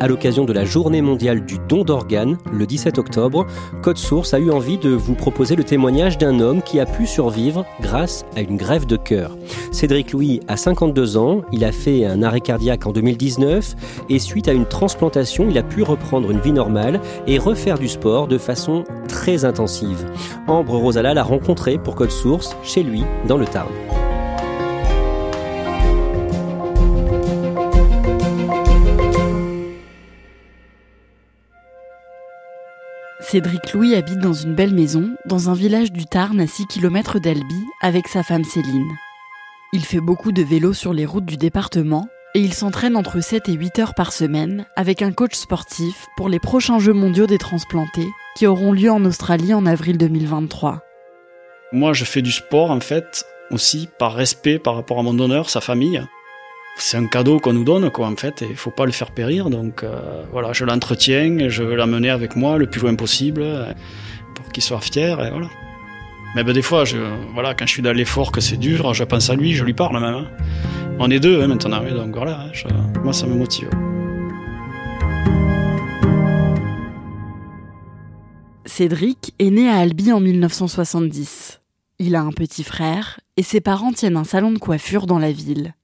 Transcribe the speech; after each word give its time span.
À 0.00 0.08
l'occasion 0.08 0.46
de 0.46 0.54
la 0.54 0.64
journée 0.64 1.02
mondiale 1.02 1.44
du 1.44 1.58
don 1.68 1.84
d'organes, 1.84 2.38
le 2.50 2.64
17 2.64 2.96
octobre, 2.96 3.46
Code 3.82 3.98
Source 3.98 4.32
a 4.32 4.38
eu 4.38 4.50
envie 4.50 4.78
de 4.78 4.88
vous 4.88 5.14
proposer 5.14 5.56
le 5.56 5.62
témoignage 5.62 6.16
d'un 6.16 6.40
homme 6.40 6.62
qui 6.62 6.80
a 6.80 6.86
pu 6.86 7.06
survivre 7.06 7.66
grâce 7.82 8.24
à 8.34 8.40
une 8.40 8.56
grève 8.56 8.86
de 8.86 8.96
cœur. 8.96 9.36
Cédric 9.72 10.12
Louis 10.12 10.40
a 10.48 10.56
52 10.56 11.18
ans, 11.18 11.42
il 11.52 11.66
a 11.66 11.70
fait 11.70 12.06
un 12.06 12.22
arrêt 12.22 12.40
cardiaque 12.40 12.86
en 12.86 12.92
2019 12.92 13.76
et 14.08 14.18
suite 14.18 14.48
à 14.48 14.52
une 14.54 14.64
transplantation, 14.64 15.48
il 15.50 15.58
a 15.58 15.62
pu 15.62 15.82
reprendre 15.82 16.30
une 16.30 16.40
vie 16.40 16.52
normale 16.52 16.98
et 17.26 17.36
refaire 17.36 17.78
du 17.78 17.88
sport 17.88 18.26
de 18.26 18.38
façon 18.38 18.84
très 19.06 19.44
intensive. 19.44 20.06
Ambre 20.46 20.76
Rosala 20.76 21.12
l'a 21.12 21.22
rencontré 21.22 21.76
pour 21.76 21.94
Code 21.94 22.10
Source 22.10 22.56
chez 22.62 22.82
lui 22.82 23.04
dans 23.28 23.36
le 23.36 23.44
Tarn. 23.44 23.68
Cédric 33.22 33.74
Louis 33.74 33.94
habite 33.94 34.18
dans 34.18 34.32
une 34.32 34.54
belle 34.54 34.74
maison, 34.74 35.10
dans 35.26 35.50
un 35.50 35.54
village 35.54 35.92
du 35.92 36.06
Tarn 36.06 36.40
à 36.40 36.46
6 36.46 36.66
km 36.66 37.18
d'Albi, 37.18 37.64
avec 37.82 38.08
sa 38.08 38.22
femme 38.22 38.44
Céline. 38.44 38.90
Il 39.72 39.84
fait 39.84 40.00
beaucoup 40.00 40.32
de 40.32 40.42
vélo 40.42 40.72
sur 40.72 40.94
les 40.94 41.04
routes 41.04 41.26
du 41.26 41.36
département 41.36 42.08
et 42.34 42.40
il 42.40 42.54
s'entraîne 42.54 42.96
entre 42.96 43.20
7 43.20 43.48
et 43.48 43.52
8 43.52 43.78
heures 43.78 43.94
par 43.94 44.12
semaine 44.12 44.66
avec 44.74 45.02
un 45.02 45.12
coach 45.12 45.34
sportif 45.34 46.06
pour 46.16 46.28
les 46.28 46.40
prochains 46.40 46.78
Jeux 46.78 46.94
mondiaux 46.94 47.26
des 47.26 47.38
transplantés 47.38 48.08
qui 48.36 48.46
auront 48.46 48.72
lieu 48.72 48.90
en 48.90 49.04
Australie 49.04 49.52
en 49.52 49.66
avril 49.66 49.98
2023. 49.98 50.82
Moi, 51.72 51.92
je 51.92 52.04
fais 52.04 52.22
du 52.22 52.32
sport 52.32 52.70
en 52.70 52.80
fait 52.80 53.24
aussi 53.50 53.88
par 53.98 54.14
respect 54.14 54.58
par 54.58 54.76
rapport 54.76 54.98
à 54.98 55.02
mon 55.02 55.14
donneur, 55.14 55.50
sa 55.50 55.60
famille 55.60 56.02
c'est 56.76 56.96
un 56.96 57.06
cadeau 57.06 57.38
qu'on 57.40 57.52
nous 57.52 57.64
donne, 57.64 57.90
quoi, 57.90 58.06
en 58.08 58.16
fait, 58.16 58.42
et 58.42 58.48
il 58.50 58.56
faut 58.56 58.70
pas 58.70 58.86
le 58.86 58.92
faire 58.92 59.10
périr. 59.10 59.50
Donc, 59.50 59.82
euh, 59.82 60.24
voilà, 60.32 60.52
je 60.52 60.64
l'entretiens, 60.64 61.48
je 61.48 61.62
veux 61.62 61.76
l'amener 61.76 62.10
avec 62.10 62.36
moi 62.36 62.58
le 62.58 62.66
plus 62.66 62.80
loin 62.80 62.94
possible 62.94 63.42
euh, 63.42 63.72
pour 64.34 64.48
qu'il 64.50 64.62
soit 64.62 64.80
fier, 64.80 65.24
et 65.24 65.30
voilà. 65.30 65.48
Mais 66.34 66.44
ben, 66.44 66.52
des 66.52 66.62
fois, 66.62 66.84
voilà, 67.34 67.54
quand 67.54 67.66
je 67.66 67.72
suis 67.72 67.82
dans 67.82 67.92
l'effort, 67.92 68.30
que 68.30 68.40
c'est 68.40 68.56
dur, 68.56 68.94
je 68.94 69.04
pense 69.04 69.30
à 69.30 69.34
lui, 69.34 69.54
je 69.54 69.64
lui 69.64 69.74
parle 69.74 70.00
même. 70.00 70.14
Hein. 70.14 70.26
On 71.00 71.10
est 71.10 71.18
deux 71.18 71.42
hein, 71.42 71.48
maintenant, 71.48 71.82
donc 71.82 72.14
voilà, 72.14 72.46
hein, 72.46 72.92
moi 73.02 73.12
ça 73.12 73.26
me 73.26 73.34
motive. 73.34 73.70
Cédric 78.66 79.34
est 79.38 79.50
né 79.50 79.68
à 79.68 79.78
Albi 79.78 80.12
en 80.12 80.20
1970. 80.20 81.60
Il 81.98 82.14
a 82.14 82.20
un 82.20 82.30
petit 82.30 82.62
frère 82.62 83.18
et 83.36 83.42
ses 83.42 83.60
parents 83.60 83.92
tiennent 83.92 84.16
un 84.16 84.24
salon 84.24 84.52
de 84.52 84.58
coiffure 84.58 85.06
dans 85.06 85.18
la 85.18 85.32
ville. 85.32 85.74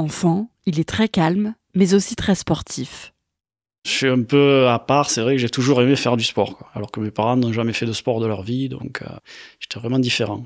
Enfant, 0.00 0.48
il 0.64 0.80
est 0.80 0.88
très 0.88 1.10
calme, 1.10 1.54
mais 1.74 1.92
aussi 1.92 2.16
très 2.16 2.34
sportif. 2.34 3.12
Je 3.84 3.90
suis 3.90 4.08
un 4.08 4.22
peu 4.22 4.66
à 4.66 4.78
part, 4.78 5.10
c'est 5.10 5.20
vrai 5.20 5.34
que 5.34 5.38
j'ai 5.42 5.50
toujours 5.50 5.82
aimé 5.82 5.94
faire 5.94 6.16
du 6.16 6.24
sport, 6.24 6.70
alors 6.72 6.90
que 6.90 7.00
mes 7.00 7.10
parents 7.10 7.36
n'ont 7.36 7.52
jamais 7.52 7.74
fait 7.74 7.84
de 7.84 7.92
sport 7.92 8.18
de 8.18 8.26
leur 8.26 8.40
vie, 8.40 8.70
donc 8.70 9.02
euh, 9.02 9.08
j'étais 9.58 9.78
vraiment 9.78 9.98
différent. 9.98 10.42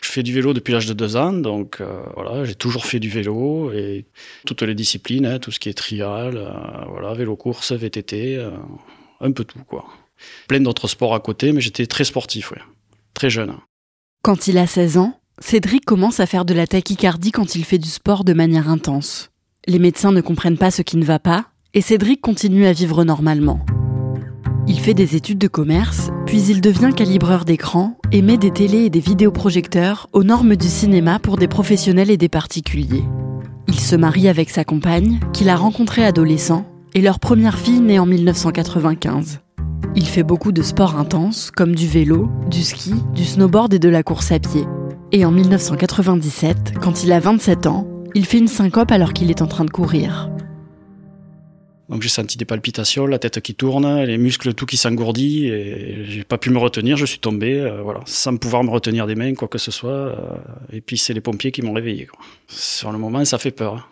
Je 0.00 0.08
fais 0.08 0.22
du 0.22 0.32
vélo 0.32 0.54
depuis 0.54 0.72
l'âge 0.72 0.86
de 0.86 0.94
deux 0.94 1.14
ans, 1.14 1.34
donc 1.34 1.82
euh, 1.82 2.00
voilà, 2.14 2.46
j'ai 2.46 2.54
toujours 2.54 2.86
fait 2.86 2.98
du 2.98 3.10
vélo 3.10 3.70
et 3.70 4.06
toutes 4.46 4.62
les 4.62 4.74
disciplines, 4.74 5.26
hein, 5.26 5.40
tout 5.40 5.50
ce 5.50 5.60
qui 5.60 5.68
est 5.68 5.74
trial, 5.74 6.38
euh, 6.38 6.50
voilà, 6.88 7.12
vélo 7.12 7.36
course, 7.36 7.72
VTT, 7.72 8.42
un 9.20 9.32
peu 9.32 9.44
tout 9.44 9.62
quoi. 9.64 9.84
Plein 10.48 10.60
d'autres 10.60 10.88
sports 10.88 11.14
à 11.14 11.20
côté, 11.20 11.52
mais 11.52 11.60
j'étais 11.60 11.86
très 11.86 12.04
sportif, 12.04 12.50
ouais. 12.50 12.62
très 13.12 13.28
jeune. 13.28 13.58
Quand 14.22 14.48
il 14.48 14.56
a 14.56 14.66
16 14.66 14.96
ans, 14.96 15.20
Cédric 15.38 15.84
commence 15.84 16.18
à 16.18 16.26
faire 16.26 16.46
de 16.46 16.54
la 16.54 16.66
tachycardie 16.66 17.30
quand 17.30 17.56
il 17.56 17.64
fait 17.64 17.78
du 17.78 17.90
sport 17.90 18.24
de 18.24 18.32
manière 18.32 18.70
intense. 18.70 19.30
Les 19.66 19.78
médecins 19.78 20.10
ne 20.12 20.22
comprennent 20.22 20.56
pas 20.56 20.70
ce 20.70 20.80
qui 20.80 20.96
ne 20.96 21.04
va 21.04 21.18
pas, 21.18 21.46
et 21.74 21.82
Cédric 21.82 22.22
continue 22.22 22.64
à 22.64 22.72
vivre 22.72 23.04
normalement. 23.04 23.60
Il 24.66 24.80
fait 24.80 24.94
des 24.94 25.14
études 25.14 25.38
de 25.38 25.46
commerce, 25.46 26.10
puis 26.24 26.42
il 26.44 26.62
devient 26.62 26.90
calibreur 26.96 27.44
d'écran 27.44 27.98
et 28.12 28.22
met 28.22 28.38
des 28.38 28.50
télés 28.50 28.86
et 28.86 28.90
des 28.90 29.00
vidéoprojecteurs 29.00 30.08
aux 30.14 30.24
normes 30.24 30.56
du 30.56 30.68
cinéma 30.68 31.18
pour 31.18 31.36
des 31.36 31.48
professionnels 31.48 32.10
et 32.10 32.16
des 32.16 32.30
particuliers. 32.30 33.04
Il 33.68 33.78
se 33.78 33.94
marie 33.94 34.28
avec 34.28 34.48
sa 34.48 34.64
compagne, 34.64 35.20
qu'il 35.34 35.50
a 35.50 35.56
rencontrée 35.56 36.04
adolescent, 36.04 36.64
et 36.94 37.02
leur 37.02 37.20
première 37.20 37.58
fille 37.58 37.80
née 37.80 37.98
en 37.98 38.06
1995. 38.06 39.40
Il 39.94 40.06
fait 40.06 40.22
beaucoup 40.22 40.52
de 40.52 40.62
sports 40.62 40.96
intenses, 40.96 41.50
comme 41.50 41.74
du 41.74 41.86
vélo, 41.86 42.30
du 42.50 42.62
ski, 42.62 42.94
du 43.14 43.24
snowboard 43.26 43.74
et 43.74 43.78
de 43.78 43.90
la 43.90 44.02
course 44.02 44.32
à 44.32 44.38
pied. 44.38 44.64
Et 45.12 45.24
en 45.24 45.30
1997, 45.30 46.74
quand 46.80 47.04
il 47.04 47.12
a 47.12 47.20
27 47.20 47.66
ans, 47.66 47.86
il 48.14 48.26
fait 48.26 48.38
une 48.38 48.48
syncope 48.48 48.90
alors 48.90 49.12
qu'il 49.12 49.30
est 49.30 49.40
en 49.40 49.46
train 49.46 49.64
de 49.64 49.70
courir. 49.70 50.30
Donc 51.88 52.02
j'ai 52.02 52.08
senti 52.08 52.36
des 52.36 52.44
palpitations, 52.44 53.06
la 53.06 53.20
tête 53.20 53.40
qui 53.40 53.54
tourne, 53.54 54.02
les 54.02 54.18
muscles 54.18 54.54
tout 54.54 54.66
qui 54.66 54.76
s'engourdit 54.76 55.46
et 55.46 56.04
j'ai 56.04 56.24
pas 56.24 56.38
pu 56.38 56.50
me 56.50 56.58
retenir, 56.58 56.96
je 56.96 57.06
suis 57.06 57.20
tombé, 57.20 57.60
euh, 57.60 57.80
voilà, 57.82 58.00
sans 58.06 58.36
pouvoir 58.36 58.64
me 58.64 58.70
retenir 58.70 59.06
des 59.06 59.14
mains, 59.14 59.34
quoi 59.34 59.46
que 59.46 59.58
ce 59.58 59.70
soit. 59.70 59.90
Euh, 59.90 60.16
et 60.72 60.80
puis 60.80 60.98
c'est 60.98 61.14
les 61.14 61.20
pompiers 61.20 61.52
qui 61.52 61.62
m'ont 61.62 61.72
réveillé. 61.72 62.08
Sur 62.48 62.90
le 62.90 62.98
moment, 62.98 63.24
ça 63.24 63.38
fait 63.38 63.52
peur. 63.52 63.88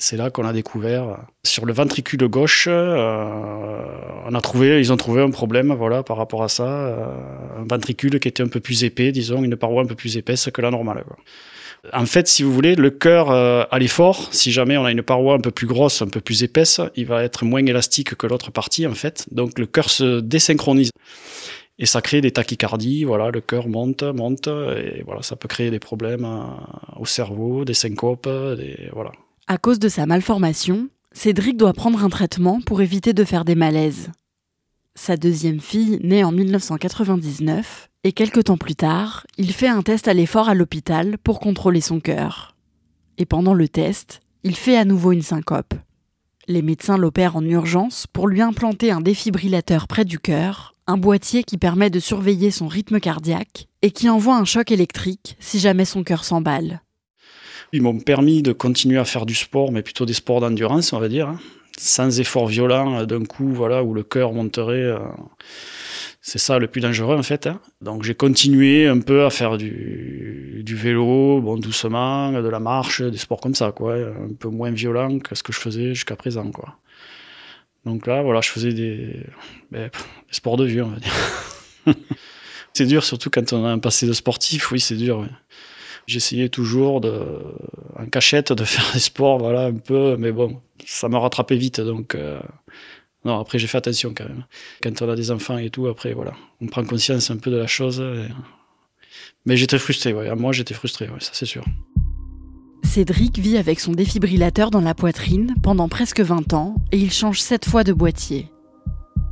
C'est 0.00 0.16
là 0.16 0.30
qu'on 0.30 0.44
a 0.44 0.52
découvert 0.52 1.26
sur 1.44 1.66
le 1.66 1.72
ventricule 1.72 2.28
gauche, 2.28 2.68
euh, 2.70 3.82
on 4.26 4.34
a 4.34 4.40
trouvé, 4.40 4.78
ils 4.78 4.92
ont 4.92 4.96
trouvé 4.96 5.22
un 5.22 5.30
problème, 5.30 5.74
voilà, 5.74 6.04
par 6.04 6.16
rapport 6.16 6.44
à 6.44 6.48
ça, 6.48 6.68
euh, 6.68 7.04
un 7.58 7.66
ventricule 7.68 8.20
qui 8.20 8.28
était 8.28 8.44
un 8.44 8.48
peu 8.48 8.60
plus 8.60 8.84
épais, 8.84 9.10
disons, 9.10 9.42
une 9.42 9.56
paroi 9.56 9.82
un 9.82 9.86
peu 9.86 9.96
plus 9.96 10.16
épaisse 10.16 10.50
que 10.54 10.60
la 10.60 10.70
normale. 10.70 11.04
En 11.92 12.06
fait, 12.06 12.28
si 12.28 12.44
vous 12.44 12.52
voulez, 12.52 12.76
le 12.76 12.90
cœur 12.90 13.32
euh, 13.32 13.64
à 13.72 13.80
l'effort, 13.80 14.28
si 14.32 14.52
jamais 14.52 14.76
on 14.76 14.84
a 14.84 14.92
une 14.92 15.02
paroi 15.02 15.34
un 15.34 15.40
peu 15.40 15.50
plus 15.50 15.66
grosse, 15.66 16.00
un 16.00 16.08
peu 16.08 16.20
plus 16.20 16.44
épaisse, 16.44 16.80
il 16.94 17.06
va 17.06 17.24
être 17.24 17.44
moins 17.44 17.66
élastique 17.66 18.14
que 18.14 18.28
l'autre 18.28 18.52
partie, 18.52 18.86
en 18.86 18.94
fait. 18.94 19.26
Donc 19.32 19.58
le 19.58 19.66
cœur 19.66 19.90
se 19.90 20.20
désynchronise. 20.20 20.90
Et 21.80 21.86
ça 21.86 22.02
crée 22.02 22.20
des 22.20 22.30
tachycardies, 22.30 23.02
voilà, 23.02 23.30
le 23.30 23.40
cœur 23.40 23.66
monte, 23.66 24.04
monte, 24.04 24.46
et 24.46 25.02
voilà, 25.04 25.22
ça 25.22 25.34
peut 25.34 25.48
créer 25.48 25.70
des 25.70 25.78
problèmes 25.80 26.26
au 26.96 27.06
cerveau, 27.06 27.64
des 27.64 27.74
syncopes, 27.74 28.28
des, 28.28 28.90
voilà. 28.92 29.10
À 29.50 29.56
cause 29.56 29.78
de 29.78 29.88
sa 29.88 30.04
malformation, 30.04 30.90
Cédric 31.12 31.56
doit 31.56 31.72
prendre 31.72 32.04
un 32.04 32.10
traitement 32.10 32.60
pour 32.60 32.82
éviter 32.82 33.14
de 33.14 33.24
faire 33.24 33.46
des 33.46 33.54
malaises. 33.54 34.10
Sa 34.94 35.16
deuxième 35.16 35.60
fille 35.60 35.98
naît 36.02 36.22
en 36.22 36.32
1999 36.32 37.88
et 38.04 38.12
quelques 38.12 38.44
temps 38.44 38.58
plus 38.58 38.76
tard, 38.76 39.26
il 39.38 39.54
fait 39.54 39.68
un 39.68 39.80
test 39.80 40.06
à 40.06 40.12
l'effort 40.12 40.50
à 40.50 40.54
l'hôpital 40.54 41.16
pour 41.24 41.40
contrôler 41.40 41.80
son 41.80 41.98
cœur. 41.98 42.56
Et 43.16 43.24
pendant 43.24 43.54
le 43.54 43.70
test, 43.70 44.20
il 44.44 44.54
fait 44.54 44.76
à 44.76 44.84
nouveau 44.84 45.12
une 45.12 45.22
syncope. 45.22 45.72
Les 46.46 46.60
médecins 46.60 46.98
l'opèrent 46.98 47.36
en 47.36 47.42
urgence 47.42 48.06
pour 48.06 48.28
lui 48.28 48.42
implanter 48.42 48.90
un 48.90 49.00
défibrillateur 49.00 49.88
près 49.88 50.04
du 50.04 50.18
cœur, 50.18 50.74
un 50.86 50.98
boîtier 50.98 51.42
qui 51.42 51.56
permet 51.56 51.88
de 51.88 52.00
surveiller 52.00 52.50
son 52.50 52.68
rythme 52.68 53.00
cardiaque 53.00 53.66
et 53.80 53.92
qui 53.92 54.10
envoie 54.10 54.36
un 54.36 54.44
choc 54.44 54.70
électrique 54.70 55.38
si 55.40 55.58
jamais 55.58 55.86
son 55.86 56.04
cœur 56.04 56.24
s'emballe. 56.24 56.82
Ils 57.72 57.82
m'ont 57.82 57.98
permis 57.98 58.42
de 58.42 58.52
continuer 58.52 58.98
à 58.98 59.04
faire 59.04 59.26
du 59.26 59.34
sport, 59.34 59.72
mais 59.72 59.82
plutôt 59.82 60.06
des 60.06 60.14
sports 60.14 60.40
d'endurance, 60.40 60.92
on 60.92 60.98
va 60.98 61.08
dire. 61.08 61.28
Hein. 61.28 61.38
sans 61.76 62.18
effort 62.18 62.46
violent 62.46 63.04
d'un 63.04 63.24
coup, 63.24 63.52
voilà, 63.52 63.82
où 63.84 63.94
le 63.94 64.02
cœur 64.02 64.32
monterait. 64.32 64.92
c'est 66.20 66.38
ça 66.38 66.58
le 66.58 66.66
plus 66.66 66.80
dangereux 66.80 67.16
en 67.16 67.22
fait. 67.22 67.46
Hein. 67.46 67.60
Donc 67.80 68.02
j'ai 68.02 68.14
continué 68.14 68.86
un 68.86 69.00
peu 69.00 69.24
à 69.24 69.30
faire 69.30 69.58
du, 69.58 70.62
du, 70.64 70.74
vélo, 70.74 71.40
bon 71.40 71.56
doucement, 71.56 72.32
de 72.32 72.48
la 72.48 72.60
marche, 72.60 73.02
des 73.02 73.18
sports 73.18 73.40
comme 73.40 73.54
ça, 73.54 73.72
quoi, 73.72 73.94
un 73.94 74.34
peu 74.38 74.48
moins 74.48 74.70
violent 74.70 75.18
que 75.18 75.34
ce 75.34 75.42
que 75.42 75.52
je 75.52 75.58
faisais 75.60 75.94
jusqu'à 75.94 76.16
présent, 76.16 76.50
quoi. 76.50 76.78
Donc 77.84 78.06
là, 78.06 78.22
voilà, 78.22 78.40
je 78.40 78.50
faisais 78.50 78.72
des, 78.72 79.16
ben, 79.70 79.88
des 79.88 80.34
sports 80.34 80.56
de 80.56 80.64
vieux, 80.64 80.84
on 80.84 80.88
va 80.88 80.98
dire. 80.98 81.14
c'est 82.74 82.86
dur, 82.86 83.04
surtout 83.04 83.30
quand 83.30 83.52
on 83.52 83.64
a 83.64 83.68
un 83.70 83.78
passé 83.78 84.06
de 84.06 84.12
sportif, 84.12 84.70
oui, 84.72 84.80
c'est 84.80 84.96
dur. 84.96 85.26
J'essayais 86.08 86.48
toujours 86.48 87.02
de, 87.02 87.12
en 87.96 88.06
cachette 88.06 88.52
de 88.52 88.64
faire 88.64 88.90
des 88.94 88.98
sports, 88.98 89.38
voilà, 89.38 89.66
un 89.66 89.74
peu, 89.74 90.16
mais 90.18 90.32
bon, 90.32 90.60
ça 90.86 91.08
m'a 91.08 91.18
rattrapé 91.18 91.56
vite, 91.56 91.80
donc. 91.80 92.14
Euh, 92.14 92.40
non, 93.24 93.40
après 93.40 93.58
j'ai 93.58 93.66
fait 93.66 93.78
attention 93.78 94.14
quand 94.16 94.24
même. 94.24 94.44
Quand 94.82 95.02
on 95.02 95.08
a 95.10 95.16
des 95.16 95.30
enfants 95.30 95.58
et 95.58 95.70
tout, 95.70 95.86
après 95.88 96.14
voilà, 96.14 96.32
on 96.62 96.66
prend 96.66 96.84
conscience 96.84 97.30
un 97.30 97.36
peu 97.36 97.50
de 97.50 97.56
la 97.56 97.66
chose. 97.66 98.02
Mais 99.44 99.56
j'étais 99.56 99.78
frustré, 99.78 100.14
ouais. 100.14 100.34
Moi 100.36 100.52
j'étais 100.52 100.72
frustré, 100.72 101.08
ouais, 101.08 101.20
ça 101.20 101.32
c'est 101.34 101.44
sûr. 101.44 101.64
Cédric 102.84 103.38
vit 103.38 103.58
avec 103.58 103.80
son 103.80 103.92
défibrillateur 103.92 104.70
dans 104.70 104.80
la 104.80 104.94
poitrine 104.94 105.54
pendant 105.62 105.88
presque 105.88 106.20
20 106.20 106.54
ans 106.54 106.76
et 106.92 106.96
il 106.96 107.12
change 107.12 107.40
7 107.40 107.66
fois 107.66 107.84
de 107.84 107.92
boîtier. 107.92 108.50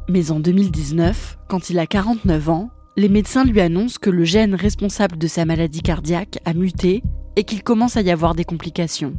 Mais 0.09 0.31
en 0.31 0.41
2019, 0.41 1.39
quand 1.49 1.71
il 1.71 1.79
a 1.79 1.87
49 1.87 2.49
ans, 2.49 2.71
les 2.97 3.09
médecins 3.11 3.45
lui 3.45 3.61
annoncent 3.61 3.99
que 4.01 4.09
le 4.11 4.25
gène 4.25 4.55
responsable 4.55 5.19
de 5.19 5.27
sa 5.27 5.45
maladie 5.45 5.83
cardiaque 5.83 6.39
a 6.47 6.55
muté 6.55 7.03
et 7.37 7.45
qu'il 7.45 7.63
commence 7.63 7.99
à 7.99 8.01
y 8.01 8.11
avoir 8.11 8.35
des 8.35 8.45
complications. 8.45 9.15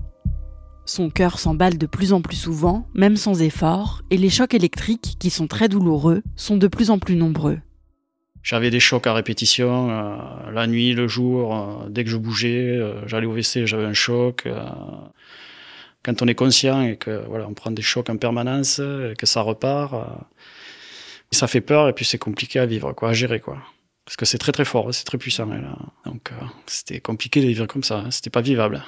Son 0.86 1.10
cœur 1.10 1.38
s'emballe 1.38 1.78
de 1.78 1.86
plus 1.86 2.12
en 2.12 2.22
plus 2.22 2.38
souvent, 2.38 2.88
même 2.96 3.18
sans 3.18 3.42
effort, 3.42 4.02
et 4.10 4.18
les 4.18 4.30
chocs 4.30 4.54
électriques, 4.54 5.18
qui 5.20 5.30
sont 5.30 5.48
très 5.48 5.70
douloureux, 5.70 6.24
sont 6.36 6.58
de 6.58 6.68
plus 6.68 6.90
en 6.90 6.98
plus 6.98 7.16
nombreux. 7.16 7.60
J'avais 8.42 8.70
des 8.70 8.80
chocs 8.80 9.06
à 9.06 9.14
répétition, 9.14 9.92
euh, 9.92 10.52
la 10.52 10.66
nuit, 10.66 10.94
le 10.94 11.08
jour, 11.08 11.56
euh, 11.56 11.90
dès 11.90 12.04
que 12.06 12.10
je 12.10 12.18
bougeais, 12.18 12.78
euh, 12.78 13.06
j'allais 13.06 13.28
au 13.28 13.34
WC, 13.34 13.68
j'avais 13.68 13.84
un 13.84 13.94
choc. 13.94 14.48
quand 16.04 16.22
on 16.22 16.28
est 16.28 16.36
conscient 16.36 16.82
et 16.84 16.96
que 16.96 17.26
voilà, 17.28 17.46
on 17.50 17.54
prend 17.54 17.70
des 17.70 17.82
chocs 17.82 18.10
en 18.10 18.16
permanence, 18.16 18.80
et 18.80 19.14
que 19.18 19.26
ça 19.26 19.42
repart, 19.42 19.94
ça 21.32 21.48
fait 21.48 21.62
peur 21.62 21.90
et 21.90 21.94
puis 21.94 22.06
c'est 22.06 22.18
compliqué 22.18 22.60
à 22.60 22.66
vivre, 22.66 22.94
quoi, 22.94 23.10
à 23.10 23.14
gérer, 23.14 23.40
quoi. 23.40 23.58
Parce 24.06 24.16
que 24.16 24.26
c'est 24.26 24.38
très 24.38 24.52
très 24.52 24.66
fort, 24.66 24.94
c'est 24.94 25.04
très 25.04 25.18
puissant. 25.18 25.50
Donc 26.06 26.32
c'était 26.66 27.02
compliqué 27.02 27.42
de 27.42 27.48
vivre 27.48 27.66
comme 27.66 27.84
ça, 27.84 28.00
hein, 28.00 28.12
c'était 28.12 28.30
pas 28.30 28.42
vivable. 28.42 28.84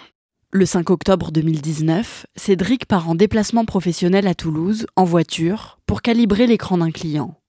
Le 0.52 0.66
5 0.66 0.90
octobre 0.90 1.32
2019, 1.32 2.26
Cédric 2.36 2.88
part 2.88 3.08
en 3.08 3.14
déplacement 3.14 3.66
professionnel 3.66 4.26
à 4.26 4.34
Toulouse, 4.34 4.88
en 4.96 5.04
voiture, 5.04 5.78
pour 5.86 6.02
calibrer 6.02 6.48
l'écran 6.48 6.80
d'un 6.80 6.90
client. 6.90 7.40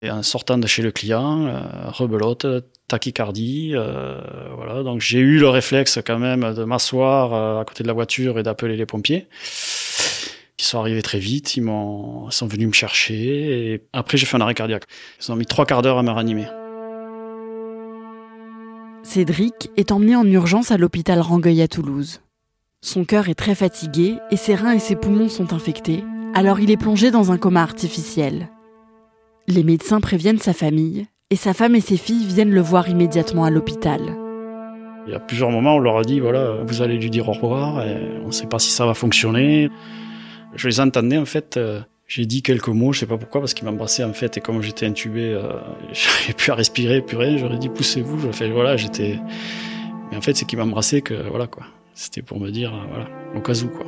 Et 0.00 0.10
en 0.12 0.22
sortant 0.22 0.56
de 0.56 0.66
chez 0.68 0.82
le 0.82 0.92
client, 0.92 1.46
euh, 1.46 1.62
rebelote, 1.88 2.46
tachycardie, 2.86 3.72
euh, 3.74 4.20
voilà. 4.54 4.84
Donc 4.84 5.00
j'ai 5.00 5.18
eu 5.18 5.38
le 5.38 5.48
réflexe 5.48 5.98
quand 6.06 6.20
même 6.20 6.54
de 6.54 6.62
m'asseoir 6.62 7.34
euh, 7.34 7.60
à 7.60 7.64
côté 7.64 7.82
de 7.82 7.88
la 7.88 7.94
voiture 7.94 8.38
et 8.38 8.44
d'appeler 8.44 8.76
les 8.76 8.86
pompiers. 8.86 9.26
Ils 10.66 10.70
sont 10.70 10.80
arrivés 10.80 11.02
très 11.02 11.20
vite, 11.20 11.56
ils 11.56 11.60
m'ont, 11.60 12.28
sont 12.32 12.48
venus 12.48 12.66
me 12.66 12.72
chercher 12.72 13.72
et 13.72 13.82
après 13.92 14.18
j'ai 14.18 14.26
fait 14.26 14.36
un 14.36 14.40
arrêt 14.40 14.54
cardiaque. 14.54 14.82
Ils 15.20 15.30
ont 15.30 15.36
mis 15.36 15.46
trois 15.46 15.64
quarts 15.64 15.80
d'heure 15.80 15.96
à 15.96 16.02
me 16.02 16.10
ranimer. 16.10 16.46
Cédric 19.04 19.70
est 19.76 19.92
emmené 19.92 20.16
en 20.16 20.24
urgence 20.24 20.72
à 20.72 20.76
l'hôpital 20.76 21.20
Rangueil 21.20 21.62
à 21.62 21.68
Toulouse. 21.68 22.20
Son 22.80 23.04
cœur 23.04 23.28
est 23.28 23.36
très 23.36 23.54
fatigué 23.54 24.16
et 24.32 24.36
ses 24.36 24.56
reins 24.56 24.72
et 24.72 24.80
ses 24.80 24.96
poumons 24.96 25.28
sont 25.28 25.52
infectés, 25.52 26.02
alors 26.34 26.58
il 26.58 26.72
est 26.72 26.76
plongé 26.76 27.12
dans 27.12 27.30
un 27.30 27.38
coma 27.38 27.62
artificiel. 27.62 28.48
Les 29.46 29.62
médecins 29.62 30.00
préviennent 30.00 30.40
sa 30.40 30.52
famille 30.52 31.06
et 31.30 31.36
sa 31.36 31.54
femme 31.54 31.76
et 31.76 31.80
ses 31.80 31.96
filles 31.96 32.26
viennent 32.26 32.50
le 32.50 32.60
voir 32.60 32.88
immédiatement 32.88 33.44
à 33.44 33.50
l'hôpital. 33.50 34.00
Il 35.06 35.12
y 35.12 35.14
a 35.14 35.20
plusieurs 35.20 35.52
moments 35.52 35.76
où 35.76 35.78
on 35.78 35.82
leur 35.82 35.98
a 35.98 36.02
dit 36.02 36.18
voilà, 36.18 36.56
vous 36.66 36.82
allez 36.82 36.98
lui 36.98 37.10
dire 37.10 37.28
au 37.28 37.32
revoir 37.34 37.86
et 37.86 38.18
on 38.24 38.26
ne 38.26 38.32
sait 38.32 38.48
pas 38.48 38.58
si 38.58 38.72
ça 38.72 38.84
va 38.84 38.94
fonctionner. 38.94 39.70
Je 40.56 40.68
les 40.68 40.80
entendais 40.80 41.18
en 41.18 41.26
fait. 41.26 41.56
Euh, 41.56 41.80
j'ai 42.08 42.24
dit 42.24 42.42
quelques 42.42 42.68
mots, 42.68 42.92
je 42.92 43.00
sais 43.00 43.06
pas 43.06 43.18
pourquoi, 43.18 43.40
parce 43.40 43.52
qu'ils 43.52 43.66
m'embrassaient 43.66 44.04
en 44.04 44.12
fait, 44.12 44.36
et 44.36 44.40
comme 44.40 44.62
j'étais 44.62 44.86
intubé, 44.86 45.32
euh, 45.34 45.58
j'arrivais 45.92 46.34
plus 46.34 46.52
à 46.52 46.54
respirer, 46.54 47.02
plus 47.02 47.16
rien. 47.16 47.36
J'aurais 47.36 47.58
dit 47.58 47.68
poussez-vous. 47.68 48.32
Fait 48.32 48.48
voilà, 48.48 48.76
j'étais. 48.76 49.18
Mais 50.10 50.16
en 50.16 50.20
fait, 50.20 50.36
c'est 50.36 50.44
qu'ils 50.44 50.58
m'embrassaient 50.58 51.02
que 51.02 51.14
voilà 51.28 51.46
quoi. 51.46 51.64
C'était 51.94 52.22
pour 52.22 52.38
me 52.38 52.50
dire, 52.50 52.74
euh, 52.74 52.86
voilà, 52.88 53.08
au 53.34 53.40
cas 53.40 53.54
où, 53.62 53.68
quoi. 53.68 53.86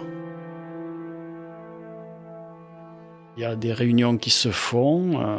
Il 3.37 3.43
y 3.43 3.45
a 3.45 3.55
des 3.55 3.73
réunions 3.73 4.17
qui 4.17 4.31
se 4.31 4.49
font 4.49 5.21
euh, 5.21 5.37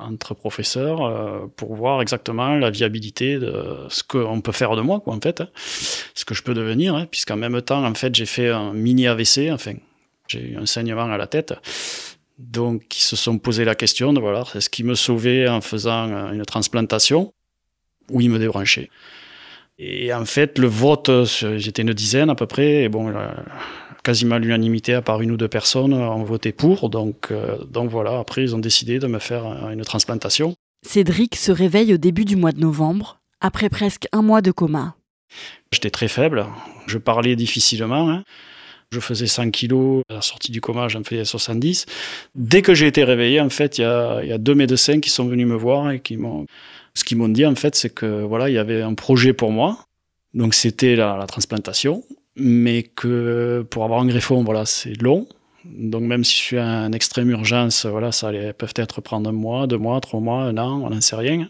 entre 0.00 0.32
professeurs 0.32 1.50
pour 1.56 1.74
voir 1.74 2.00
exactement 2.00 2.54
la 2.54 2.70
viabilité 2.70 3.38
de 3.38 3.84
ce 3.90 4.02
qu'on 4.02 4.40
peut 4.40 4.52
faire 4.52 4.76
de 4.76 4.80
moi, 4.80 5.00
quoi, 5.00 5.12
en 5.12 5.20
fait, 5.20 5.42
hein. 5.42 5.48
ce 6.14 6.24
que 6.24 6.34
je 6.34 6.42
peux 6.42 6.54
devenir, 6.54 6.94
hein, 6.94 7.06
puisqu'en 7.10 7.36
même 7.36 7.60
temps, 7.60 7.84
en 7.84 7.94
fait, 7.94 8.14
j'ai 8.14 8.24
fait 8.24 8.48
un 8.48 8.72
mini 8.72 9.06
AVC, 9.06 9.50
enfin, 9.52 9.74
j'ai 10.28 10.52
eu 10.52 10.56
un 10.56 10.66
saignement 10.66 11.10
à 11.10 11.16
la 11.16 11.26
tête. 11.26 11.54
Donc, 12.38 12.96
ils 12.96 13.02
se 13.02 13.16
sont 13.16 13.38
posé 13.38 13.64
la 13.64 13.74
question 13.74 14.12
de 14.12 14.20
voilà, 14.20 14.44
est-ce 14.54 14.68
qu'ils 14.68 14.86
me 14.86 14.94
sauvaient 14.94 15.48
en 15.48 15.60
faisant 15.60 16.32
une 16.32 16.44
transplantation 16.44 17.32
ou 18.10 18.20
ils 18.20 18.30
me 18.30 18.38
débranchaient? 18.38 18.90
Et 19.78 20.12
en 20.12 20.24
fait, 20.24 20.58
le 20.58 20.68
vote, 20.68 21.10
j'étais 21.56 21.82
une 21.82 21.92
dizaine 21.92 22.30
à 22.30 22.34
peu 22.34 22.46
près, 22.46 22.84
et 22.84 22.88
bon, 22.88 23.12
quasiment 24.04 24.38
l'unanimité, 24.38 24.94
à 24.94 25.02
part 25.02 25.20
une 25.20 25.32
ou 25.32 25.36
deux 25.36 25.48
personnes, 25.48 25.92
ont 25.92 26.22
voté 26.22 26.52
pour. 26.52 26.90
Donc, 26.90 27.28
euh, 27.30 27.56
donc 27.64 27.90
voilà, 27.90 28.18
après, 28.18 28.42
ils 28.42 28.54
ont 28.54 28.60
décidé 28.60 29.00
de 29.00 29.08
me 29.08 29.18
faire 29.18 29.44
une 29.70 29.82
transplantation. 29.82 30.54
Cédric 30.86 31.34
se 31.34 31.50
réveille 31.50 31.94
au 31.94 31.96
début 31.96 32.24
du 32.24 32.36
mois 32.36 32.52
de 32.52 32.60
novembre, 32.60 33.18
après 33.40 33.68
presque 33.68 34.06
un 34.12 34.22
mois 34.22 34.42
de 34.42 34.52
coma. 34.52 34.94
J'étais 35.72 35.90
très 35.90 36.08
faible, 36.08 36.46
je 36.86 36.98
parlais 36.98 37.34
difficilement. 37.34 38.10
Hein. 38.10 38.24
Je 38.90 39.00
faisais 39.00 39.26
100 39.26 39.50
kilos, 39.50 40.02
à 40.08 40.14
la 40.14 40.22
sortie 40.22 40.52
du 40.52 40.60
coma, 40.60 40.88
j'en 40.88 41.02
faisais 41.02 41.24
70. 41.24 41.86
Dès 42.34 42.62
que 42.62 42.74
j'ai 42.74 42.86
été 42.86 43.04
réveillé, 43.04 43.40
en 43.40 43.50
fait, 43.50 43.78
il 43.78 43.82
y 43.82 43.84
a, 43.84 44.38
deux 44.38 44.54
médecins 44.54 45.00
qui 45.00 45.10
sont 45.10 45.26
venus 45.26 45.46
me 45.46 45.56
voir 45.56 45.90
et 45.90 46.00
qui 46.00 46.16
m'ont 46.16 46.46
ce 46.94 47.02
qu'ils 47.04 47.18
m'ont 47.18 47.28
dit, 47.28 47.44
en 47.44 47.56
fait, 47.56 47.74
c'est 47.74 47.90
que 47.90 48.22
voilà, 48.22 48.48
il 48.48 48.54
y 48.54 48.58
avait 48.58 48.82
un 48.82 48.94
projet 48.94 49.32
pour 49.32 49.50
moi. 49.50 49.78
Donc, 50.32 50.54
c'était 50.54 50.96
la, 50.96 51.24
transplantation. 51.26 52.04
Mais 52.36 52.82
que 52.82 53.64
pour 53.70 53.84
avoir 53.84 54.00
un 54.00 54.06
greffon, 54.06 54.42
voilà, 54.42 54.64
c'est 54.64 55.00
long. 55.00 55.26
Donc, 55.64 56.02
même 56.02 56.24
si 56.24 56.34
je 56.36 56.40
suis 56.40 56.60
en 56.60 56.92
extrême 56.92 57.30
urgence, 57.30 57.86
voilà, 57.86 58.12
ça 58.12 58.28
allait 58.28 58.52
peut-être 58.52 59.00
prendre 59.00 59.30
un 59.30 59.32
mois, 59.32 59.66
deux 59.66 59.78
mois, 59.78 60.00
trois 60.00 60.20
mois, 60.20 60.42
un 60.42 60.58
an, 60.58 60.82
on 60.82 60.90
n'en 60.90 61.00
sait 61.00 61.16
rien. 61.16 61.48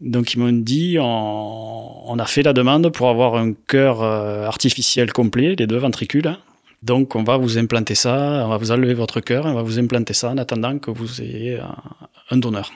Donc, 0.00 0.32
ils 0.32 0.38
m'ont 0.38 0.52
dit, 0.52 0.96
on, 0.98 2.16
a 2.18 2.26
fait 2.26 2.42
la 2.42 2.52
demande 2.52 2.90
pour 2.90 3.08
avoir 3.08 3.36
un 3.36 3.52
cœur 3.52 4.02
euh, 4.02 4.46
artificiel 4.46 5.12
complet, 5.12 5.54
les 5.58 5.66
deux 5.66 5.76
ventricules. 5.76 6.36
Donc, 6.82 7.14
on 7.14 7.22
va 7.22 7.36
vous 7.36 7.58
implanter 7.58 7.94
ça, 7.94 8.42
on 8.46 8.48
va 8.48 8.56
vous 8.56 8.72
enlever 8.72 8.94
votre 8.94 9.20
cœur, 9.20 9.44
on 9.44 9.52
va 9.52 9.62
vous 9.62 9.78
implanter 9.78 10.14
ça 10.14 10.30
en 10.30 10.38
attendant 10.38 10.78
que 10.78 10.90
vous 10.90 11.20
ayez 11.20 11.58
un 12.30 12.36
donneur. 12.38 12.72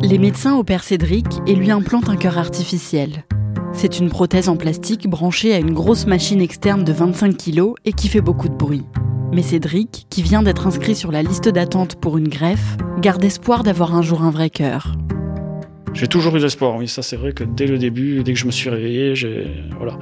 Les 0.00 0.18
médecins 0.18 0.56
opèrent 0.56 0.82
Cédric 0.82 1.26
et 1.46 1.54
lui 1.54 1.70
implantent 1.70 2.08
un 2.08 2.16
cœur 2.16 2.38
artificiel. 2.38 3.24
C'est 3.74 3.98
une 3.98 4.08
prothèse 4.08 4.48
en 4.48 4.56
plastique 4.56 5.08
branchée 5.08 5.52
à 5.52 5.58
une 5.58 5.74
grosse 5.74 6.06
machine 6.06 6.40
externe 6.40 6.84
de 6.84 6.92
25 6.92 7.36
kg 7.36 7.72
et 7.84 7.92
qui 7.92 8.08
fait 8.08 8.22
beaucoup 8.22 8.48
de 8.48 8.54
bruit. 8.54 8.84
Mais 9.32 9.42
Cédric, 9.42 10.06
qui 10.08 10.22
vient 10.22 10.42
d'être 10.42 10.66
inscrit 10.66 10.94
sur 10.94 11.12
la 11.12 11.22
liste 11.22 11.48
d'attente 11.48 11.96
pour 11.96 12.16
une 12.16 12.28
greffe, 12.28 12.78
garde 12.98 13.24
espoir 13.24 13.62
d'avoir 13.62 13.94
un 13.94 14.02
jour 14.02 14.22
un 14.22 14.30
vrai 14.30 14.48
cœur. 14.48 14.94
J'ai 15.94 16.08
toujours 16.08 16.36
eu 16.36 16.40
l'espoir, 16.40 16.76
oui, 16.76 16.88
ça 16.88 17.02
c'est 17.02 17.16
vrai 17.16 17.32
que 17.32 17.44
dès 17.44 17.66
le 17.66 17.78
début, 17.78 18.22
dès 18.24 18.32
que 18.32 18.38
je 18.38 18.46
me 18.46 18.50
suis 18.50 18.68
réveillé, 18.68 19.14
j'ai 19.14 19.46
voilà, 19.78 19.96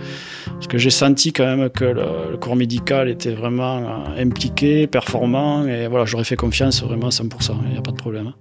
parce 0.47 0.67
que 0.67 0.79
j'ai 0.79 0.91
senti 0.91 1.33
quand 1.33 1.45
même 1.45 1.69
que 1.69 1.85
le, 1.85 2.37
corps 2.39 2.57
médical 2.57 3.09
était 3.09 3.35
vraiment 3.35 3.79
euh, 3.79 4.23
impliqué, 4.23 4.87
performant, 4.87 5.67
et 5.67 5.89
voilà, 5.89 6.07
j'aurais 6.07 6.25
fait 6.25 6.37
confiance 6.37 6.83
vraiment 6.83 7.09
à 7.09 7.11
100%, 7.11 7.57
il 7.67 7.73
n'y 7.73 7.79
a 7.79 7.83
pas 7.83 7.93
de 7.93 7.97
problème. 7.97 8.29
Hein. 8.29 8.35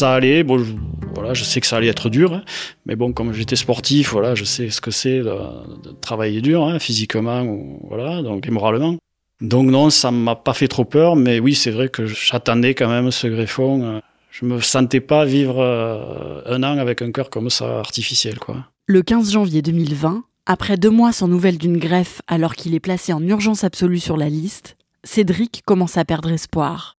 ça 0.00 0.14
allait. 0.14 0.44
Bon, 0.44 0.58
je, 0.58 0.72
voilà, 1.14 1.34
je 1.34 1.44
sais 1.44 1.60
que 1.60 1.66
ça 1.66 1.76
allait 1.76 1.88
être 1.88 2.08
dur, 2.08 2.32
hein. 2.32 2.42
mais 2.86 2.96
bon, 2.96 3.12
comme 3.12 3.32
j'étais 3.32 3.56
sportif, 3.56 4.12
voilà, 4.12 4.34
je 4.34 4.44
sais 4.44 4.70
ce 4.70 4.80
que 4.80 4.90
c'est 4.90 5.20
de, 5.20 5.34
travailler 6.00 6.40
dur, 6.40 6.64
hein, 6.64 6.78
physiquement 6.78 7.42
ou 7.42 7.80
voilà, 7.88 8.22
donc 8.22 8.46
et 8.46 8.50
moralement. 8.50 8.96
Donc 9.40 9.70
non, 9.70 9.90
ça 9.90 10.10
m'a 10.10 10.36
pas 10.36 10.52
fait 10.52 10.68
trop 10.68 10.84
peur, 10.84 11.16
mais 11.16 11.40
oui, 11.40 11.54
c'est 11.54 11.70
vrai 11.70 11.88
que 11.88 12.06
j'attendais 12.06 12.74
quand 12.74 12.88
même 12.88 13.10
ce 13.10 13.26
greffon. 13.26 13.82
Euh. 13.82 14.00
Je 14.30 14.44
me 14.44 14.60
sentais 14.60 15.00
pas 15.00 15.24
vivre 15.24 15.60
euh, 15.60 16.42
un 16.46 16.62
an 16.62 16.78
avec 16.78 17.02
un 17.02 17.10
cœur 17.10 17.30
comme 17.30 17.50
ça 17.50 17.78
artificiel, 17.78 18.38
quoi. 18.38 18.66
Le 18.86 19.02
15 19.02 19.32
janvier 19.32 19.62
2020, 19.62 20.24
après 20.46 20.76
deux 20.76 20.90
mois 20.90 21.12
sans 21.12 21.28
nouvelles 21.28 21.58
d'une 21.58 21.78
greffe, 21.78 22.22
alors 22.26 22.54
qu'il 22.54 22.74
est 22.74 22.80
placé 22.80 23.12
en 23.12 23.22
urgence 23.22 23.64
absolue 23.64 23.98
sur 23.98 24.16
la 24.16 24.28
liste, 24.28 24.76
Cédric 25.04 25.62
commence 25.64 25.96
à 25.96 26.04
perdre 26.04 26.30
espoir. 26.30 26.96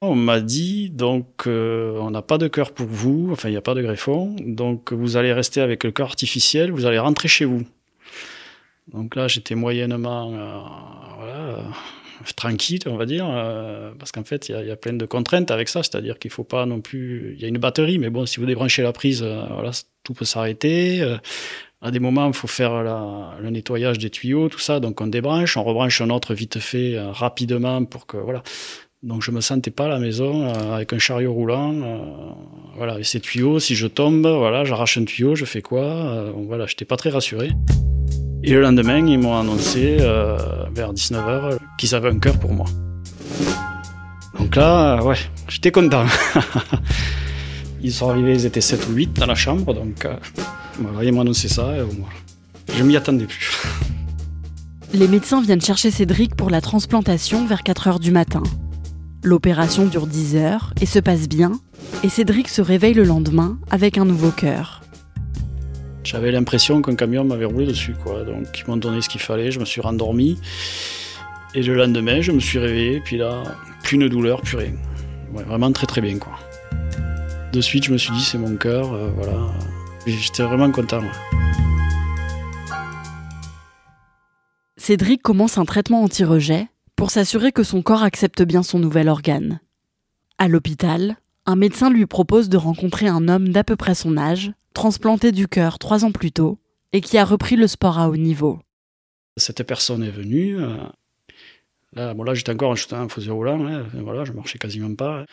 On 0.00 0.14
m'a 0.14 0.40
dit 0.40 0.90
donc 0.90 1.46
euh, 1.46 1.98
on 1.98 2.10
n'a 2.10 2.22
pas 2.22 2.38
de 2.38 2.46
cœur 2.46 2.72
pour 2.72 2.86
vous, 2.86 3.30
enfin 3.32 3.48
il 3.48 3.52
n'y 3.52 3.58
a 3.58 3.62
pas 3.62 3.74
de 3.74 3.82
greffon, 3.82 4.36
donc 4.40 4.92
vous 4.92 5.16
allez 5.16 5.32
rester 5.32 5.60
avec 5.60 5.82
le 5.82 5.90
cœur 5.90 6.06
artificiel, 6.06 6.70
vous 6.70 6.86
allez 6.86 7.00
rentrer 7.00 7.26
chez 7.26 7.44
vous. 7.44 7.64
Donc 8.92 9.16
là, 9.16 9.28
j'étais 9.28 9.54
moyennement 9.54 10.30
voilà, 11.18 11.58
tranquille, 12.36 12.80
on 12.86 12.96
va 12.96 13.06
dire, 13.06 13.26
parce 13.98 14.12
qu'en 14.12 14.24
fait, 14.24 14.48
il 14.48 14.66
y, 14.66 14.70
a 14.70 14.76
plein 14.76 14.94
de 14.94 15.06
contraintes 15.06 15.50
avec 15.50 15.68
ça, 15.68 15.82
c'est-à-dire 15.82 16.18
qu'il 16.18 16.30
faut 16.30 16.44
pas 16.44 16.66
non 16.66 16.80
plus. 16.80 17.34
Il 17.34 17.40
y 17.40 17.44
a 17.44 17.48
une 17.48 17.58
batterie, 17.58 17.98
mais 17.98 18.10
bon, 18.10 18.26
si 18.26 18.40
vous 18.40 18.46
débranchez 18.46 18.82
la 18.82 18.92
prise, 18.92 19.22
voilà, 19.22 19.70
tout 20.04 20.14
peut 20.14 20.24
s'arrêter. 20.24 21.02
À 21.80 21.90
des 21.90 22.00
moments, 22.00 22.26
il 22.26 22.34
faut 22.34 22.48
faire 22.48 22.82
le 22.82 23.50
nettoyage 23.50 23.98
des 23.98 24.10
tuyaux, 24.10 24.48
tout 24.48 24.58
ça. 24.58 24.80
Donc 24.80 25.00
on 25.00 25.06
débranche, 25.06 25.56
on 25.56 25.64
rebranche 25.64 26.00
un 26.00 26.10
autre 26.10 26.34
vite 26.34 26.58
fait, 26.58 26.98
rapidement, 26.98 27.84
pour 27.84 28.06
que 28.06 28.16
voilà. 28.16 28.42
Donc 29.04 29.22
je 29.22 29.30
me 29.30 29.40
sentais 29.40 29.70
pas 29.70 29.84
à 29.84 29.88
la 29.88 30.00
maison 30.00 30.42
euh, 30.42 30.74
avec 30.74 30.92
un 30.92 30.98
chariot 30.98 31.32
roulant. 31.32 31.72
Euh, 31.72 31.98
voilà, 32.76 32.98
et 32.98 33.04
ces 33.04 33.20
tuyaux, 33.20 33.60
si 33.60 33.76
je 33.76 33.86
tombe, 33.86 34.26
voilà, 34.26 34.64
j'arrache 34.64 34.98
un 34.98 35.04
tuyau, 35.04 35.36
je 35.36 35.44
fais 35.44 35.62
quoi 35.62 35.84
euh, 35.84 36.32
Voilà, 36.48 36.66
j'étais 36.66 36.84
pas 36.84 36.96
très 36.96 37.10
rassuré. 37.10 37.52
Et 38.42 38.52
le 38.52 38.60
lendemain, 38.60 39.06
ils 39.06 39.18
m'ont 39.18 39.38
annoncé 39.38 39.98
vers 40.72 40.92
19h 40.92 41.58
qu'ils 41.76 41.94
avaient 41.94 42.08
un 42.08 42.18
cœur 42.18 42.38
pour 42.40 42.52
moi. 42.52 42.66
Donc 44.36 44.56
là, 44.56 45.00
ouais, 45.04 45.16
j'étais 45.48 45.70
content. 45.70 46.06
ils 47.82 47.92
sont 47.92 48.10
arrivés, 48.10 48.34
ils 48.34 48.46
étaient 48.46 48.60
7 48.60 48.88
ou 48.88 48.94
8 48.94 49.12
dans 49.14 49.26
la 49.26 49.34
chambre, 49.36 49.74
donc 49.74 50.08
voilà, 50.78 51.04
ils 51.04 51.12
m'ont 51.12 51.20
annoncé 51.20 51.48
ça 51.48 51.76
et 51.76 51.82
moi, 51.82 52.08
je 52.76 52.82
m'y 52.82 52.96
attendais 52.96 53.26
plus. 53.26 53.60
Les 54.92 55.06
médecins 55.06 55.40
viennent 55.40 55.60
chercher 55.60 55.90
Cédric 55.90 56.34
pour 56.34 56.50
la 56.50 56.60
transplantation 56.60 57.46
vers 57.46 57.62
4h 57.62 58.00
du 58.00 58.12
matin. 58.12 58.42
L'opération 59.24 59.86
dure 59.86 60.06
10 60.06 60.36
heures 60.36 60.72
et 60.80 60.86
se 60.86 61.00
passe 61.00 61.28
bien, 61.28 61.52
et 62.04 62.08
Cédric 62.08 62.48
se 62.48 62.62
réveille 62.62 62.94
le 62.94 63.02
lendemain 63.02 63.58
avec 63.68 63.98
un 63.98 64.04
nouveau 64.04 64.30
cœur. 64.30 64.82
J'avais 66.04 66.30
l'impression 66.30 66.80
qu'un 66.82 66.94
camion 66.94 67.24
m'avait 67.24 67.44
roulé 67.44 67.66
dessus, 67.66 67.94
quoi. 68.02 68.22
Donc 68.22 68.46
ils 68.56 68.70
m'ont 68.70 68.76
donné 68.76 69.00
ce 69.00 69.08
qu'il 69.08 69.20
fallait, 69.20 69.50
je 69.50 69.58
me 69.58 69.64
suis 69.64 69.80
rendormi. 69.80 70.38
Et 71.54 71.62
le 71.62 71.74
lendemain, 71.74 72.20
je 72.20 72.30
me 72.30 72.38
suis 72.38 72.60
réveillé, 72.60 73.00
puis 73.00 73.16
là, 73.16 73.42
plus 73.82 73.98
de 73.98 74.06
douleur, 74.06 74.40
plus 74.40 74.56
rien. 74.56 74.72
vraiment 75.32 75.72
très 75.72 75.86
très 75.86 76.00
bien, 76.00 76.18
quoi. 76.18 76.34
De 77.52 77.60
suite, 77.60 77.84
je 77.84 77.92
me 77.92 77.98
suis 77.98 78.12
dit, 78.12 78.22
c'est 78.22 78.38
mon 78.38 78.56
cœur, 78.56 78.92
euh, 78.92 79.10
voilà. 79.16 79.38
J'étais 80.06 80.44
vraiment 80.44 80.70
content. 80.70 81.02
Cédric 84.76 85.22
commence 85.22 85.58
un 85.58 85.64
traitement 85.64 86.04
anti-rejet 86.04 86.68
pour 86.98 87.12
s'assurer 87.12 87.52
que 87.52 87.62
son 87.62 87.80
corps 87.80 88.02
accepte 88.02 88.42
bien 88.42 88.64
son 88.64 88.80
nouvel 88.80 89.08
organe. 89.08 89.60
À 90.36 90.48
l'hôpital, 90.48 91.16
un 91.46 91.54
médecin 91.54 91.90
lui 91.90 92.06
propose 92.06 92.48
de 92.48 92.56
rencontrer 92.56 93.06
un 93.06 93.28
homme 93.28 93.50
d'à 93.50 93.62
peu 93.62 93.76
près 93.76 93.94
son 93.94 94.16
âge, 94.16 94.50
transplanté 94.74 95.30
du 95.30 95.46
cœur 95.46 95.78
trois 95.78 96.04
ans 96.04 96.10
plus 96.10 96.32
tôt, 96.32 96.58
et 96.92 97.00
qui 97.00 97.16
a 97.16 97.24
repris 97.24 97.54
le 97.54 97.68
sport 97.68 98.00
à 98.00 98.08
haut 98.08 98.16
niveau. 98.16 98.58
Cette 99.36 99.62
personne 99.62 100.02
est 100.02 100.10
venue. 100.10 100.60
Euh, 100.60 100.76
là, 101.92 102.14
bon, 102.14 102.24
là 102.24 102.34
j'étais 102.34 102.50
encore 102.50 102.72
en 102.72 103.08
faisait 103.08 103.30
roulant, 103.30 103.64
hein, 103.64 103.86
voilà, 104.02 104.24
je 104.24 104.32
marchais 104.32 104.58
quasiment 104.58 104.96
pas. 104.96 105.24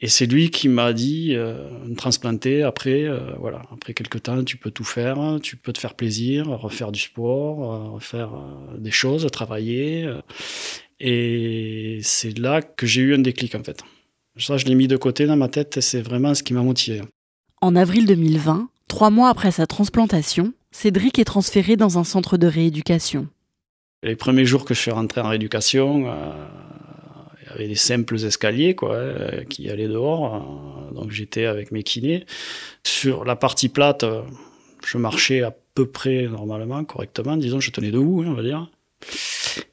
Et 0.00 0.08
c'est 0.08 0.26
lui 0.26 0.50
qui 0.50 0.68
m'a 0.68 0.92
dit, 0.92 1.34
euh, 1.34 1.68
transplanter 1.96 2.62
après, 2.62 3.04
euh, 3.04 3.34
voilà, 3.40 3.62
après 3.72 3.92
quelques 3.92 4.22
temps, 4.22 4.44
tu 4.44 4.56
peux 4.56 4.70
tout 4.70 4.84
faire, 4.84 5.38
tu 5.42 5.56
peux 5.56 5.72
te 5.72 5.80
faire 5.80 5.94
plaisir, 5.94 6.46
refaire 6.46 6.92
du 6.92 7.00
sport, 7.00 7.92
refaire 7.94 8.30
des 8.78 8.92
choses, 8.92 9.26
travailler. 9.32 10.08
Et 11.04 11.98
c'est 12.02 12.38
là 12.38 12.62
que 12.62 12.86
j'ai 12.86 13.00
eu 13.00 13.14
un 13.14 13.18
déclic 13.18 13.56
en 13.56 13.64
fait. 13.64 13.82
Ça, 14.38 14.56
je 14.56 14.64
l'ai 14.66 14.76
mis 14.76 14.86
de 14.86 14.96
côté 14.96 15.26
dans 15.26 15.36
ma 15.36 15.48
tête 15.48 15.76
et 15.76 15.80
c'est 15.80 16.00
vraiment 16.00 16.32
ce 16.34 16.44
qui 16.44 16.54
m'a 16.54 16.62
motivé. 16.62 17.02
En 17.60 17.74
avril 17.74 18.06
2020, 18.06 18.68
trois 18.86 19.10
mois 19.10 19.28
après 19.28 19.50
sa 19.50 19.66
transplantation, 19.66 20.54
Cédric 20.70 21.18
est 21.18 21.24
transféré 21.24 21.76
dans 21.76 21.98
un 21.98 22.04
centre 22.04 22.36
de 22.36 22.46
rééducation. 22.46 23.26
Les 24.04 24.14
premiers 24.14 24.44
jours 24.44 24.64
que 24.64 24.74
je 24.74 24.80
suis 24.80 24.92
rentré 24.92 25.20
en 25.20 25.28
rééducation, 25.28 26.06
euh, 26.06 26.32
il 27.42 27.50
y 27.50 27.52
avait 27.52 27.68
des 27.68 27.74
simples 27.74 28.24
escaliers 28.24 28.76
quoi, 28.76 28.94
euh, 28.94 29.42
qui 29.44 29.68
allaient 29.70 29.88
dehors. 29.88 30.36
Euh, 30.36 30.94
donc 30.94 31.10
j'étais 31.10 31.46
avec 31.46 31.72
mes 31.72 31.82
kinés. 31.82 32.26
Sur 32.84 33.24
la 33.24 33.34
partie 33.34 33.68
plate, 33.68 34.04
je 34.86 34.98
marchais 34.98 35.42
à 35.42 35.52
peu 35.74 35.86
près 35.86 36.28
normalement, 36.28 36.84
correctement. 36.84 37.36
Disons, 37.36 37.58
je 37.58 37.72
tenais 37.72 37.90
debout, 37.90 38.22
hein, 38.22 38.28
on 38.30 38.34
va 38.34 38.42
dire. 38.42 38.70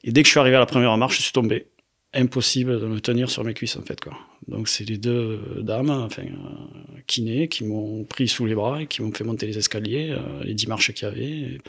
Et 0.04 0.12
dès 0.12 0.22
que 0.22 0.26
je 0.26 0.30
suis 0.30 0.40
arrivé 0.40 0.56
à 0.56 0.60
la 0.60 0.66
première 0.66 0.96
marche, 0.96 1.18
je 1.18 1.22
suis 1.22 1.32
tombé. 1.32 1.66
Impossible 2.12 2.80
de 2.80 2.86
me 2.86 3.00
tenir 3.00 3.30
sur 3.30 3.44
mes 3.44 3.54
cuisses, 3.54 3.76
en 3.76 3.82
fait. 3.82 4.00
Donc, 4.48 4.68
c'est 4.68 4.84
les 4.84 4.98
deux 4.98 5.40
dames, 5.60 5.90
enfin, 5.90 6.22
euh, 6.22 7.00
kinés, 7.06 7.46
qui 7.48 7.64
m'ont 7.64 8.02
pris 8.04 8.26
sous 8.26 8.46
les 8.46 8.54
bras 8.54 8.82
et 8.82 8.86
qui 8.86 9.02
m'ont 9.02 9.12
fait 9.12 9.22
monter 9.22 9.46
les 9.46 9.58
escaliers, 9.58 10.10
euh, 10.10 10.42
les 10.42 10.54
dix 10.54 10.66
marches 10.66 10.92
qu'il 10.92 11.06
y 11.06 11.10
avait. 11.10 11.60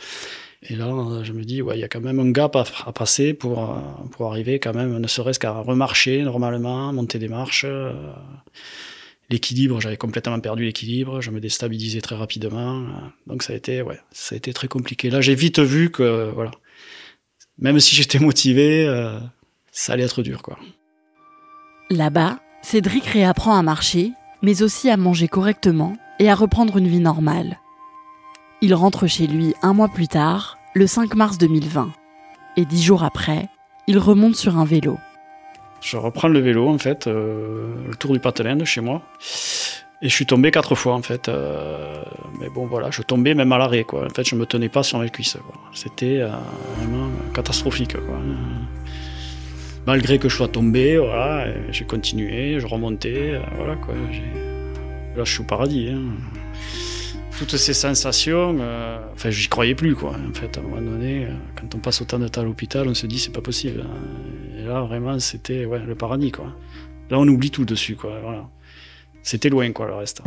Et, 0.70 0.76
là, 0.76 1.22
je 1.24 1.34
me 1.34 1.44
dis, 1.44 1.62
ouais, 1.62 1.78
il 1.78 1.82
y 1.82 1.84
a 1.84 1.88
quand 1.88 2.02
même 2.02 2.20
un 2.20 2.32
gap 2.32 2.56
à, 2.56 2.92
passer 2.92 3.34
pour, 3.34 3.70
euh, 3.70 3.76
pour 4.12 4.32
arriver 4.32 4.60
quand 4.60 4.74
même, 4.74 4.98
ne 4.98 5.08
serait-ce 5.08 5.40
qu'à 5.40 5.52
remarcher 5.52 6.24
normalement, 6.24 6.92
monter 6.94 7.20
des 7.20 7.28
marches. 7.28 7.66
l'équilibre, 9.30 9.80
j'avais 9.80 9.98
complètement 9.98 10.40
perdu 10.40 10.66
l'équilibre, 10.66 11.22
je 11.22 11.30
me 11.32 11.40
déstabilisais 11.40 12.02
très 12.02 12.16
rapidement. 12.16 12.84
Donc 13.28 13.44
ça 13.44 13.54
a 13.54 13.56
été, 13.56 13.82
ouais, 13.82 14.00
ça 14.12 14.34
a 14.34 14.38
été 14.38 14.54
très 14.54 14.68
compliqué. 14.68 15.10
Là, 15.10 15.22
j'ai 15.22 15.36
vite 15.36 15.60
vu 15.60 15.92
que, 15.92 16.32
voilà, 16.34 16.52
même 17.62 17.80
si 17.80 17.96
j'étais 17.96 18.20
motivé, 18.20 18.86
euh, 18.88 19.20
ça 19.72 19.94
allait 19.94 20.04
être 20.04 20.24
dur, 20.24 20.42
quoi. 20.42 20.58
Là-bas, 21.90 22.40
Cédric 22.62 23.06
réapprend 23.06 23.56
à 23.56 23.62
marcher, 23.62 24.12
mais 24.42 24.64
aussi 24.64 24.90
à 24.90 24.98
manger 24.98 25.28
correctement 25.28 25.96
et 26.20 26.30
à 26.30 26.36
reprendre 26.36 26.78
une 26.78 26.88
vie 26.88 27.00
normale. 27.00 27.60
Il 28.62 28.74
rentre 28.74 29.08
chez 29.08 29.28
lui 29.28 29.54
un 29.62 29.74
mois 29.74 29.88
plus 29.88 30.08
tard, 30.08 30.58
le 30.74 30.88
5 30.88 31.16
mars 31.16 31.38
2020. 31.38 31.92
Et 32.58 32.66
dix 32.66 32.84
jours 32.84 33.04
après, 33.04 33.48
il 33.88 33.98
remonte 33.98 34.36
sur 34.36 34.58
un 34.58 34.66
vélo. 34.66 34.98
Je 35.82 35.98
reprends 35.98 36.28
le 36.28 36.40
vélo, 36.40 36.68
en 36.70 36.78
fait, 36.78 37.08
euh, 37.08 37.74
le 37.88 37.96
tour 37.96 38.14
du 38.14 38.20
Patelin 38.20 38.56
de 38.56 38.66
chez 38.66 38.82
moi. 38.82 39.02
Et 40.04 40.10
je 40.10 40.14
suis 40.14 40.26
tombé 40.26 40.50
quatre 40.50 40.74
fois 40.74 40.96
en 40.96 41.02
fait. 41.04 41.30
Euh, 41.30 42.04
mais 42.40 42.50
bon 42.50 42.66
voilà, 42.66 42.90
je 42.90 43.04
tombais 43.04 43.36
même 43.36 43.52
à 43.52 43.58
l'arrêt 43.60 43.84
quoi. 43.84 44.06
En 44.06 44.10
fait, 44.10 44.28
je 44.28 44.36
me 44.36 44.46
tenais 44.46 44.70
pas 44.70 44.82
sur 44.82 44.98
mes 44.98 45.10
cuisses. 45.10 45.38
C'était 45.74 46.22
euh, 46.22 46.30
vraiment 46.78 47.10
catastrophique 47.34 47.94
quoi. 47.94 48.20
Malgré 49.86 50.18
que 50.18 50.28
je 50.28 50.36
sois 50.36 50.48
tombé, 50.48 50.98
voilà, 50.98 51.48
j'ai 51.72 51.86
continué, 51.86 52.60
je 52.60 52.68
remontais, 52.68 53.34
euh, 53.36 53.42
voilà 53.56 53.76
quoi. 53.76 53.94
Là, 53.96 55.24
je 55.24 55.32
suis 55.32 55.42
au 55.42 55.46
paradis. 55.46 55.90
Hein. 55.90 56.02
Toutes 57.38 57.58
ces 57.58 57.74
sensations, 57.74 58.60
enfin, 59.14 59.30
j'y 59.32 59.48
croyais 59.48 59.74
plus 59.74 59.96
quoi. 59.96 60.12
En 60.12 60.34
fait, 60.34 60.58
à 60.58 60.62
un 60.62 60.64
moment 60.64 60.82
donné, 60.82 61.28
quand 61.60 61.74
on 61.74 61.80
passe 61.80 62.02
autant 62.02 62.20
de 62.20 62.28
temps 62.28 62.42
à 62.42 62.44
l'hôpital, 62.44 62.88
on 62.88 62.94
se 62.94 63.08
dit 63.08 63.20
c'est 63.20 63.34
pas 63.34 63.42
possible. 63.42 63.82
Hein. 63.82 64.60
Et 64.60 64.64
là, 64.64 64.82
vraiment, 64.82 65.20
c'était 65.20 65.66
le 65.66 65.96
paradis 65.96 66.32
quoi. 66.32 66.56
Là, 67.10 67.20
on 67.20 67.28
oublie 67.28 67.50
tout 67.52 67.66
dessus 67.66 67.96
quoi. 67.96 68.20
Voilà. 68.22 68.48
C'était 69.24 69.50
loin, 69.50 69.72
quoi, 69.72 69.88
le 69.88 69.94
reste. 69.94 70.22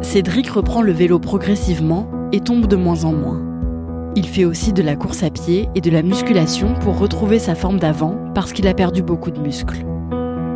Cédric 0.00 0.48
reprend 0.48 0.80
le 0.80 0.92
vélo 0.92 1.18
progressivement 1.18 2.10
et 2.32 2.40
tombe 2.40 2.66
de 2.66 2.76
moins 2.76 3.04
en 3.04 3.12
moins. 3.12 3.42
Il 4.14 4.26
fait 4.26 4.44
aussi 4.44 4.72
de 4.72 4.82
la 4.82 4.96
course 4.96 5.22
à 5.22 5.30
pied 5.30 5.68
et 5.74 5.80
de 5.80 5.90
la 5.90 6.02
musculation 6.02 6.74
pour 6.80 6.98
retrouver 6.98 7.38
sa 7.38 7.54
forme 7.54 7.78
d'avant 7.78 8.16
parce 8.34 8.52
qu'il 8.52 8.66
a 8.68 8.74
perdu 8.74 9.02
beaucoup 9.02 9.30
de 9.30 9.40
muscles. 9.40 9.84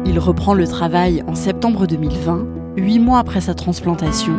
Il 0.05 0.19
reprend 0.19 0.55
le 0.55 0.67
travail 0.67 1.23
en 1.27 1.35
septembre 1.35 1.87
2020, 1.87 2.47
huit 2.77 2.99
mois 2.99 3.19
après 3.19 3.41
sa 3.41 3.55
transplantation, 3.55 4.35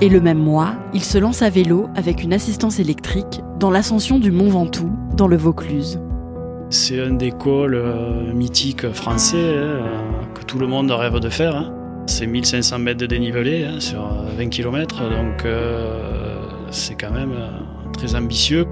et 0.00 0.08
le 0.08 0.20
même 0.20 0.38
mois, 0.38 0.74
il 0.92 1.02
se 1.02 1.18
lance 1.18 1.42
à 1.42 1.50
vélo 1.50 1.88
avec 1.94 2.22
une 2.22 2.32
assistance 2.32 2.78
électrique 2.80 3.40
dans 3.58 3.70
l'ascension 3.70 4.18
du 4.18 4.30
Mont 4.30 4.48
Ventoux, 4.48 4.90
dans 5.16 5.28
le 5.28 5.36
Vaucluse. 5.36 6.00
C'est 6.70 7.00
un 7.00 7.12
des 7.12 7.30
cols 7.30 7.76
euh, 7.76 8.32
mythiques 8.32 8.90
français 8.92 9.56
hein, 9.56 9.84
que 10.34 10.42
tout 10.42 10.58
le 10.58 10.66
monde 10.66 10.90
rêve 10.90 11.20
de 11.20 11.28
faire. 11.28 11.56
Hein. 11.56 11.72
C'est 12.08 12.26
1500 12.26 12.78
mètres 12.78 13.00
de 13.00 13.06
dénivelé 13.06 13.64
hein, 13.64 13.80
sur 13.80 14.00
20 14.38 14.48
km, 14.48 15.02
donc 15.10 15.44
euh, 15.44 16.38
c'est 16.70 16.94
quand 16.94 17.10
même 17.10 17.32
euh, 17.32 17.90
très 17.92 18.14
ambitieux. 18.14 18.64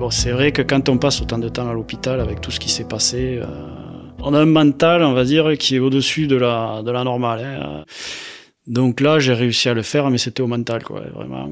Bon, 0.00 0.10
c'est 0.10 0.32
vrai 0.32 0.50
que 0.50 0.60
quand 0.60 0.88
on 0.88 0.98
passe 0.98 1.22
autant 1.22 1.38
de 1.38 1.48
temps 1.48 1.70
à 1.70 1.72
l'hôpital 1.72 2.20
avec 2.20 2.40
tout 2.40 2.50
ce 2.50 2.58
qui 2.58 2.68
s'est 2.68 2.88
passé, 2.88 3.38
euh, 3.40 3.46
on 4.22 4.34
a 4.34 4.40
un 4.40 4.46
mental, 4.46 5.02
on 5.02 5.12
va 5.12 5.24
dire, 5.24 5.56
qui 5.56 5.76
est 5.76 5.78
au-dessus 5.78 6.26
de 6.26 6.36
la, 6.36 6.82
de 6.84 6.90
la 6.90 7.04
normale. 7.04 7.44
Hein. 7.44 7.84
Donc 8.66 9.00
là, 9.00 9.18
j'ai 9.18 9.34
réussi 9.34 9.68
à 9.68 9.74
le 9.74 9.82
faire, 9.82 10.10
mais 10.10 10.18
c'était 10.18 10.42
au 10.42 10.46
mental, 10.46 10.82
quoi, 10.82 11.00
vraiment. 11.12 11.50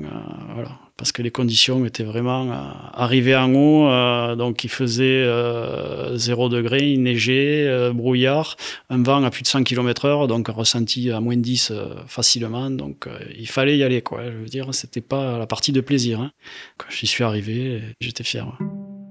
voilà 0.54 0.71
parce 1.02 1.11
que 1.11 1.23
les 1.23 1.33
conditions 1.33 1.85
étaient 1.85 2.04
vraiment 2.04 2.52
euh, 2.52 2.54
arrivées 2.92 3.35
en 3.35 3.52
haut, 3.52 3.88
euh, 3.88 4.37
donc 4.37 4.62
il 4.62 4.71
faisait 4.71 5.25
0 5.25 5.26
euh, 5.26 6.49
degré, 6.49 6.92
il 6.92 7.02
neigeait, 7.02 7.90
brouillard, 7.92 8.57
un 8.88 9.02
vent 9.02 9.25
à 9.25 9.31
plus 9.31 9.42
de 9.42 9.49
100 9.49 9.64
km 9.64 10.04
heure, 10.04 10.28
donc 10.28 10.47
ressenti 10.47 11.11
à 11.11 11.21
moins 11.21 11.37
10 11.37 11.73
facilement, 12.07 12.71
donc 12.71 13.09
il 13.37 13.49
fallait 13.49 13.76
y 13.76 13.83
aller, 13.83 14.00
quoi. 14.00 14.23
Je 14.26 14.37
veux 14.37 14.47
dire, 14.47 14.73
c'était 14.73 15.00
pas 15.00 15.38
la 15.38 15.47
partie 15.49 15.73
de 15.73 15.81
plaisir. 15.81 16.21
Hein. 16.21 16.31
Quand 16.78 16.87
j'y 16.88 17.09
suis 17.09 17.25
arrivé, 17.25 17.83
j'étais 18.00 18.23
fier. 18.23 18.47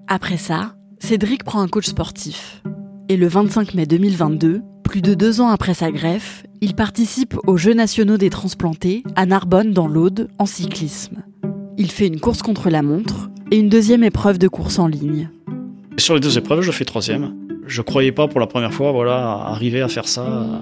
Après 0.07 0.37
ça, 0.37 0.75
Cédric 0.99 1.43
prend 1.43 1.59
un 1.59 1.67
coach 1.67 1.87
sportif. 1.87 2.63
Et 3.09 3.17
le 3.17 3.27
25 3.27 3.73
mai 3.73 3.85
2022, 3.85 4.61
plus 4.83 5.01
de 5.01 5.13
deux 5.13 5.41
ans 5.41 5.49
après 5.49 5.73
sa 5.73 5.91
greffe, 5.91 6.45
il 6.61 6.75
participe 6.75 7.35
aux 7.47 7.57
Jeux 7.57 7.73
nationaux 7.73 8.17
des 8.17 8.29
transplantés 8.29 9.03
à 9.15 9.25
Narbonne 9.25 9.71
dans 9.71 9.87
l'Aude 9.87 10.27
en 10.37 10.45
cyclisme. 10.45 11.23
Il 11.77 11.89
fait 11.89 12.07
une 12.07 12.19
course 12.19 12.41
contre 12.41 12.69
la 12.69 12.81
montre 12.81 13.29
et 13.51 13.57
une 13.57 13.69
deuxième 13.69 14.03
épreuve 14.03 14.37
de 14.37 14.47
course 14.47 14.79
en 14.79 14.87
ligne. 14.87 15.29
Sur 15.97 16.13
les 16.13 16.19
deux 16.19 16.37
épreuves, 16.37 16.61
je 16.61 16.71
fais 16.71 16.85
troisième. 16.85 17.33
Je 17.67 17.81
croyais 17.81 18.11
pas 18.11 18.27
pour 18.27 18.39
la 18.39 18.47
première 18.47 18.73
fois, 18.73 18.91
voilà, 18.91 19.45
arriver 19.47 19.81
à 19.81 19.87
faire 19.87 20.07
ça. 20.07 20.61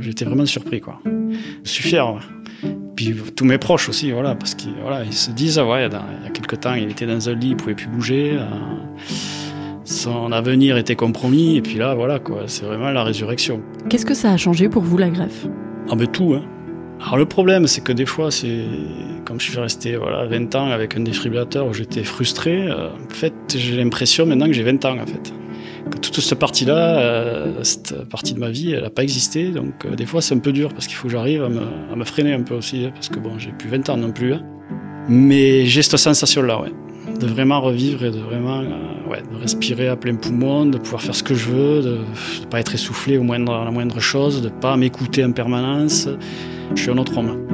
J'étais 0.00 0.24
vraiment 0.24 0.46
surpris, 0.46 0.80
quoi. 0.80 1.00
Je 1.64 1.70
suis 1.70 1.84
fier. 1.84 2.18
Puis 2.96 3.14
tous 3.34 3.44
mes 3.44 3.58
proches 3.58 3.88
aussi, 3.88 4.10
voilà, 4.12 4.34
parce 4.34 4.54
qu'ils 4.54 4.74
voilà, 4.80 5.04
ils 5.04 5.12
se 5.12 5.30
disent, 5.30 5.58
ah 5.58 5.66
ouais, 5.66 5.86
il 5.86 5.92
y 5.92 6.26
a 6.26 6.30
quelques 6.30 6.60
temps, 6.60 6.74
il 6.74 6.90
était 6.90 7.06
dans 7.06 7.28
un 7.28 7.34
lit, 7.34 7.50
il 7.50 7.56
pouvait 7.56 7.74
plus 7.74 7.88
bouger. 7.88 8.36
Euh, 8.38 8.44
son 9.92 10.32
avenir 10.32 10.76
était 10.76 10.96
compromis, 10.96 11.56
et 11.56 11.62
puis 11.62 11.76
là, 11.76 11.94
voilà, 11.94 12.18
quoi, 12.18 12.42
c'est 12.46 12.64
vraiment 12.64 12.90
la 12.90 13.04
résurrection. 13.04 13.60
Qu'est-ce 13.88 14.06
que 14.06 14.14
ça 14.14 14.32
a 14.32 14.36
changé 14.36 14.68
pour 14.68 14.82
vous, 14.82 14.98
la 14.98 15.10
greffe? 15.10 15.46
Ah, 15.90 15.94
ben 15.94 16.06
tout, 16.06 16.34
hein. 16.34 16.42
Alors 17.00 17.16
le 17.16 17.26
problème, 17.26 17.66
c'est 17.66 17.82
que 17.82 17.92
des 17.92 18.06
fois, 18.06 18.30
c'est 18.30 18.64
comme 19.24 19.40
je 19.40 19.50
suis 19.50 19.58
resté 19.58 19.96
voilà 19.96 20.24
20 20.26 20.54
ans 20.54 20.70
avec 20.70 20.96
un 20.96 21.00
défibrillateur 21.00 21.66
où 21.66 21.74
j'étais 21.74 22.04
frustré. 22.04 22.68
Euh, 22.70 22.90
en 22.90 23.12
fait, 23.12 23.34
j'ai 23.56 23.76
l'impression 23.76 24.24
maintenant 24.24 24.46
que 24.46 24.52
j'ai 24.52 24.62
20 24.62 24.84
ans 24.84 24.98
en 24.98 25.06
fait. 25.06 25.32
Que 25.90 25.98
toute 25.98 26.20
cette 26.20 26.38
partie-là, 26.38 27.00
euh, 27.00 27.64
cette 27.64 28.08
partie 28.08 28.34
de 28.34 28.38
ma 28.38 28.50
vie, 28.50 28.72
elle 28.72 28.84
n'a 28.84 28.90
pas 28.90 29.02
existé. 29.02 29.50
Donc 29.50 29.84
euh, 29.84 29.96
des 29.96 30.06
fois, 30.06 30.22
c'est 30.22 30.34
un 30.34 30.38
peu 30.38 30.52
dur 30.52 30.68
parce 30.68 30.86
qu'il 30.86 30.96
faut 30.96 31.08
que 31.08 31.12
j'arrive 31.12 31.42
à 31.42 31.48
me, 31.48 31.62
à 31.92 31.96
me, 31.96 32.04
freiner 32.04 32.34
un 32.34 32.42
peu 32.42 32.54
aussi, 32.54 32.84
hein, 32.84 32.92
parce 32.94 33.08
que 33.08 33.18
bon, 33.18 33.36
j'ai 33.36 33.50
plus 33.50 33.68
20 33.68 33.90
ans 33.90 33.96
non 33.96 34.12
plus. 34.12 34.34
Hein. 34.34 34.42
Mais 35.08 35.66
j'ai 35.66 35.82
cette 35.82 35.96
sensation-là, 35.96 36.60
ouais, 36.60 36.72
de 37.22 37.26
vraiment 37.28 37.60
revivre 37.60 38.04
et 38.04 38.10
de 38.10 38.18
vraiment, 38.18 38.62
de 38.62 39.36
respirer 39.40 39.88
à 39.88 39.96
plein 39.96 40.16
poumon, 40.16 40.66
de 40.66 40.78
pouvoir 40.78 41.02
faire 41.02 41.14
ce 41.14 41.22
que 41.22 41.34
je 41.34 41.50
veux, 41.50 41.82
de 41.82 41.98
ne 42.40 42.46
pas 42.46 42.58
être 42.58 42.74
essoufflé 42.74 43.16
au 43.16 43.22
moindre, 43.22 43.54
à 43.54 43.64
la 43.64 43.70
moindre 43.70 44.00
chose, 44.00 44.42
de 44.42 44.48
pas 44.48 44.76
m'écouter 44.76 45.24
en 45.24 45.32
permanence. 45.32 46.08
Je 46.74 46.82
suis 46.82 46.90
un 46.90 46.98
autre 46.98 47.16
homme. 47.16 47.46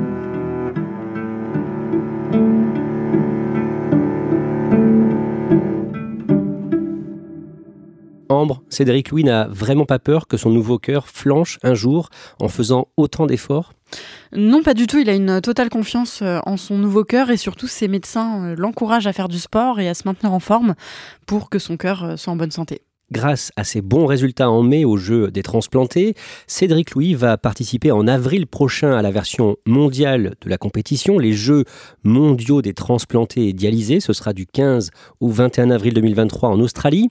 Ambre, 8.30 8.62
Cédric 8.68 9.10
Louis 9.10 9.24
n'a 9.24 9.48
vraiment 9.48 9.84
pas 9.84 9.98
peur 9.98 10.28
que 10.28 10.36
son 10.36 10.50
nouveau 10.50 10.78
cœur 10.78 11.08
flanche 11.08 11.58
un 11.62 11.74
jour 11.74 12.08
en 12.40 12.48
faisant 12.48 12.88
autant 12.96 13.26
d'efforts? 13.26 13.72
Non, 14.32 14.62
pas 14.62 14.74
du 14.74 14.86
tout. 14.86 14.98
Il 14.98 15.08
a 15.08 15.14
une 15.14 15.40
totale 15.40 15.70
confiance 15.70 16.20
euh, 16.22 16.40
en 16.44 16.56
son 16.56 16.76
nouveau 16.76 17.04
cœur 17.04 17.30
et 17.30 17.36
surtout 17.36 17.66
ses 17.66 17.88
médecins 17.88 18.44
euh, 18.44 18.54
l'encouragent 18.56 19.06
à 19.06 19.12
faire 19.12 19.28
du 19.28 19.38
sport 19.38 19.80
et 19.80 19.88
à 19.88 19.94
se 19.94 20.02
maintenir 20.06 20.32
en 20.32 20.40
forme 20.40 20.74
pour 21.26 21.48
que 21.48 21.58
son 21.58 21.76
cœur 21.76 22.04
euh, 22.04 22.16
soit 22.16 22.32
en 22.32 22.36
bonne 22.36 22.50
santé. 22.50 22.82
Grâce 23.10 23.52
à 23.56 23.64
ses 23.64 23.80
bons 23.80 24.04
résultats 24.04 24.50
en 24.50 24.62
mai 24.62 24.84
au 24.84 24.98
jeu 24.98 25.30
des 25.30 25.42
transplantés, 25.42 26.14
Cédric 26.46 26.90
Louis 26.90 27.14
va 27.14 27.38
participer 27.38 27.90
en 27.90 28.06
avril 28.06 28.46
prochain 28.46 28.92
à 28.92 29.00
la 29.00 29.10
version 29.10 29.56
mondiale 29.64 30.34
de 30.42 30.50
la 30.50 30.58
compétition, 30.58 31.18
les 31.18 31.32
Jeux 31.32 31.64
mondiaux 32.04 32.60
des 32.60 32.74
transplantés 32.74 33.48
et 33.48 33.54
dialysés. 33.54 34.00
Ce 34.00 34.12
sera 34.12 34.34
du 34.34 34.46
15 34.46 34.90
au 35.20 35.30
21 35.30 35.70
avril 35.70 35.94
2023 35.94 36.50
en 36.50 36.60
Australie. 36.60 37.08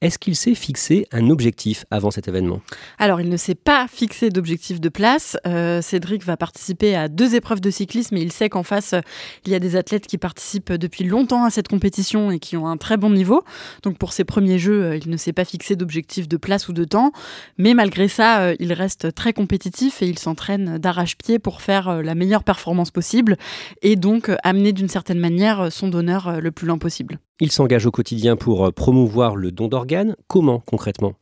Est-ce 0.00 0.18
qu'il 0.18 0.34
s'est 0.34 0.56
fixé 0.56 1.06
un 1.12 1.30
objectif 1.30 1.84
avant 1.92 2.10
cet 2.10 2.26
événement? 2.26 2.60
Alors, 2.98 3.20
il 3.20 3.28
ne 3.28 3.36
s'est 3.36 3.54
pas 3.54 3.86
fixé 3.88 4.30
d'objectif 4.30 4.80
de 4.80 4.88
place. 4.88 5.36
Euh, 5.46 5.80
Cédric 5.80 6.24
va 6.24 6.36
participer 6.36 6.96
à 6.96 7.06
deux 7.06 7.36
épreuves 7.36 7.60
de 7.60 7.70
cyclisme 7.70 8.16
et 8.16 8.20
il 8.20 8.32
sait 8.32 8.48
qu'en 8.48 8.64
face, 8.64 8.96
il 9.44 9.52
y 9.52 9.54
a 9.54 9.60
des 9.60 9.76
athlètes 9.76 10.08
qui 10.08 10.18
participent 10.18 10.72
depuis 10.72 11.04
longtemps 11.04 11.44
à 11.44 11.50
cette 11.50 11.68
compétition 11.68 12.32
et 12.32 12.40
qui 12.40 12.56
ont 12.56 12.66
un 12.66 12.76
très 12.76 12.96
bon 12.96 13.10
niveau. 13.10 13.44
Donc, 13.84 13.96
pour 13.96 14.12
ses 14.12 14.24
premiers 14.24 14.58
Jeux, 14.58 14.82
euh, 14.82 14.96
il 14.96 15.08
ne 15.08 15.16
s'est 15.16 15.35
pas 15.36 15.44
fixé 15.44 15.76
d'objectif 15.76 16.26
de 16.26 16.36
place 16.36 16.68
ou 16.68 16.72
de 16.72 16.82
temps, 16.82 17.12
mais 17.58 17.74
malgré 17.74 18.08
ça, 18.08 18.40
euh, 18.40 18.56
il 18.58 18.72
reste 18.72 19.14
très 19.14 19.32
compétitif 19.32 20.02
et 20.02 20.08
il 20.08 20.18
s'entraîne 20.18 20.78
d'arrache-pied 20.78 21.38
pour 21.38 21.60
faire 21.60 21.88
euh, 21.88 22.02
la 22.02 22.16
meilleure 22.16 22.42
performance 22.42 22.90
possible 22.90 23.36
et 23.82 23.94
donc 23.94 24.30
euh, 24.30 24.36
amener 24.42 24.72
d'une 24.72 24.88
certaine 24.88 25.20
manière 25.20 25.70
son 25.70 25.88
donneur 25.88 26.40
le 26.40 26.50
plus 26.50 26.66
loin 26.66 26.78
possible. 26.78 27.20
Il 27.38 27.52
s'engage 27.52 27.84
au 27.84 27.90
quotidien 27.90 28.34
pour 28.34 28.64
euh, 28.64 28.70
promouvoir 28.70 29.36
le 29.36 29.52
don 29.52 29.68
d'organes. 29.68 30.16
Comment 30.26 30.60
concrètement? 30.60 31.12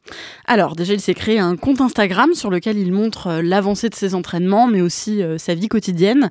Alors 0.47 0.77
déjà, 0.77 0.95
il 0.95 1.01
s'est 1.01 1.13
créé 1.13 1.41
un 1.41 1.57
compte 1.57 1.81
Instagram 1.81 2.35
sur 2.35 2.51
lequel 2.51 2.79
il 2.79 2.93
montre 2.93 3.27
euh, 3.27 3.43
l'avancée 3.43 3.89
de 3.89 3.97
ses 3.97 4.15
entraînements, 4.15 4.69
mais 4.69 4.81
aussi 4.81 5.25
euh, 5.25 5.39
sa 5.39 5.57
vie 5.57 5.67
quotidienne. 5.67 6.31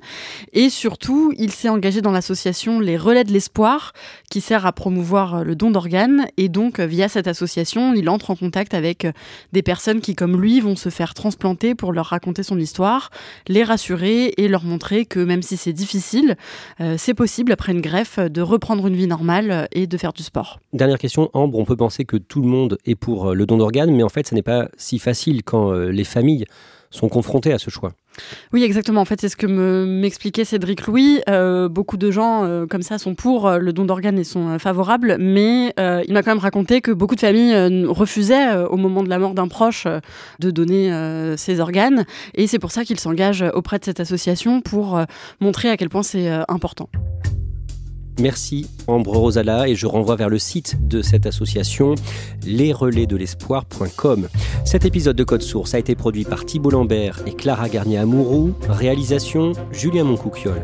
Et 0.54 0.70
surtout, 0.70 1.34
il 1.36 1.52
s'est 1.52 1.68
engagé 1.68 2.00
dans 2.00 2.12
l'association 2.12 2.80
Les 2.80 2.96
Relais 2.96 3.24
de 3.24 3.32
l'Espoir, 3.32 3.92
qui 4.30 4.40
sert 4.40 4.64
à 4.64 4.72
promouvoir 4.72 5.44
le 5.44 5.54
don 5.54 5.70
d'organes. 5.70 6.28
Et 6.38 6.48
donc, 6.48 6.80
via 6.80 7.10
cette 7.10 7.28
association, 7.28 7.92
il 7.92 8.08
entre 8.08 8.30
en 8.30 8.36
contact 8.36 8.72
avec 8.72 9.06
des 9.52 9.62
personnes 9.62 10.00
qui, 10.00 10.14
comme 10.14 10.40
lui, 10.40 10.60
vont 10.60 10.76
se 10.76 10.88
faire 10.88 11.12
transplanter 11.12 11.74
pour 11.74 11.92
leur 11.92 12.06
raconter 12.06 12.42
son 12.42 12.58
histoire, 12.58 13.10
les 13.48 13.62
rassurer 13.62 14.32
et 14.38 14.48
leur 14.48 14.64
montrer 14.64 15.04
que 15.04 15.20
même 15.20 15.42
si 15.42 15.58
c'est 15.58 15.74
difficile, 15.74 16.36
c'est 16.96 17.14
possible 17.14 17.52
après 17.52 17.72
une 17.72 17.80
greffe 17.80 18.18
de 18.18 18.40
reprendre 18.40 18.86
une 18.86 18.96
vie 18.96 19.06
normale 19.06 19.68
et 19.74 19.86
de 19.86 19.96
faire 19.96 20.12
du 20.12 20.22
sport. 20.22 20.60
Dernière 20.72 20.98
question, 20.98 21.30
Ambre, 21.32 21.58
on 21.58 21.64
peut 21.64 21.76
penser 21.76 22.04
que 22.04 22.16
tout 22.16 22.40
le 22.40 22.48
monde 22.48 22.78
est 22.86 22.94
pour 22.94 23.28
euh, 23.28 23.34
le 23.34 23.46
don 23.46 23.58
d'organes, 23.58 23.94
mais 23.94 24.02
en 24.02 24.08
fait, 24.08 24.26
ce 24.26 24.34
n'est 24.34 24.42
pas 24.42 24.68
si 24.76 24.98
facile 24.98 25.42
quand 25.42 25.72
euh, 25.72 25.90
les 25.90 26.04
familles 26.04 26.46
sont 26.90 27.08
confrontées 27.08 27.52
à 27.52 27.58
ce 27.58 27.70
choix. 27.70 27.92
Oui, 28.52 28.62
exactement. 28.62 29.00
En 29.00 29.04
fait, 29.04 29.20
c'est 29.20 29.28
ce 29.28 29.36
que 29.36 29.48
m'expliquait 29.48 30.44
Cédric 30.44 30.86
Louis. 30.86 31.20
Euh, 31.28 31.68
beaucoup 31.68 31.96
de 31.96 32.12
gens 32.12 32.48
comme 32.70 32.82
ça 32.82 32.98
sont 32.98 33.16
pour 33.16 33.50
le 33.50 33.72
don 33.72 33.84
d'organes 33.84 34.16
et 34.16 34.22
sont 34.22 34.60
favorables, 34.60 35.16
mais 35.18 35.74
il 35.76 36.12
m'a 36.12 36.22
quand 36.22 36.30
même 36.30 36.38
raconté 36.38 36.80
que 36.80 36.92
beaucoup 36.92 37.16
de 37.16 37.20
familles 37.20 37.84
refusaient 37.86 38.54
au 38.70 38.76
moment 38.76 39.02
de 39.02 39.08
la 39.08 39.18
mort 39.18 39.34
d'un 39.34 39.48
proche 39.48 39.88
de 40.38 40.50
donner 40.52 41.34
ses 41.36 41.58
organes, 41.58 42.04
et 42.34 42.46
c'est 42.46 42.60
pour 42.60 42.70
ça 42.70 42.84
qu'il 42.84 43.00
s'engage 43.00 43.44
auprès 43.54 43.80
de 43.80 43.84
cette 43.84 43.98
association 43.98 44.60
pour 44.60 45.00
montrer 45.40 45.70
à 45.70 45.76
quel 45.76 45.88
point 45.88 46.04
c'est 46.04 46.28
important. 46.46 46.88
Merci 48.20 48.66
Ambre 48.86 49.16
Rosala 49.16 49.68
et 49.68 49.74
je 49.74 49.86
renvoie 49.86 50.14
vers 50.14 50.28
le 50.28 50.38
site 50.38 50.76
de 50.86 51.02
cette 51.02 51.26
association 51.26 51.94
lesrelaisdelespoir.com. 52.46 54.28
Cet 54.64 54.84
épisode 54.84 55.16
de 55.16 55.24
Code 55.24 55.42
Source 55.42 55.74
a 55.74 55.78
été 55.78 55.94
produit 55.94 56.24
par 56.24 56.44
Thibault 56.44 56.70
Lambert 56.70 57.22
et 57.26 57.32
Clara 57.32 57.68
Garnier-Amouroux. 57.68 58.54
Réalisation 58.68 59.52
Julien 59.72 60.04
Moncouquiole. 60.04 60.62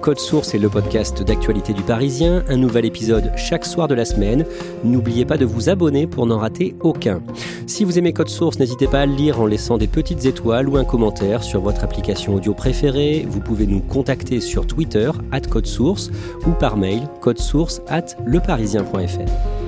Code 0.00 0.18
Source 0.18 0.54
est 0.54 0.58
le 0.58 0.68
podcast 0.68 1.22
d'actualité 1.22 1.72
du 1.72 1.82
Parisien, 1.82 2.44
un 2.48 2.56
nouvel 2.56 2.84
épisode 2.84 3.32
chaque 3.36 3.64
soir 3.64 3.88
de 3.88 3.94
la 3.94 4.04
semaine. 4.04 4.44
N'oubliez 4.84 5.24
pas 5.24 5.38
de 5.38 5.44
vous 5.44 5.70
abonner 5.70 6.06
pour 6.06 6.26
n'en 6.26 6.38
rater 6.38 6.74
aucun. 6.80 7.20
Si 7.66 7.84
vous 7.84 7.98
aimez 7.98 8.12
Code 8.12 8.28
Source, 8.28 8.58
n'hésitez 8.58 8.86
pas 8.86 9.00
à 9.00 9.06
le 9.06 9.14
lire 9.14 9.40
en 9.40 9.46
laissant 9.46 9.78
des 9.78 9.86
petites 9.86 10.24
étoiles 10.26 10.68
ou 10.68 10.76
un 10.76 10.84
commentaire 10.84 11.42
sur 11.42 11.60
votre 11.60 11.84
application 11.84 12.34
audio 12.34 12.54
préférée. 12.54 13.26
Vous 13.28 13.40
pouvez 13.40 13.66
nous 13.66 13.80
contacter 13.80 14.40
sur 14.40 14.66
Twitter, 14.66 15.10
at 15.30 15.40
Code 15.40 15.66
Source, 15.66 16.10
ou 16.46 16.50
par 16.50 16.76
code 17.20 17.38
source 17.38 17.80
at 17.88 18.16
leparisien.fr. 18.26 19.61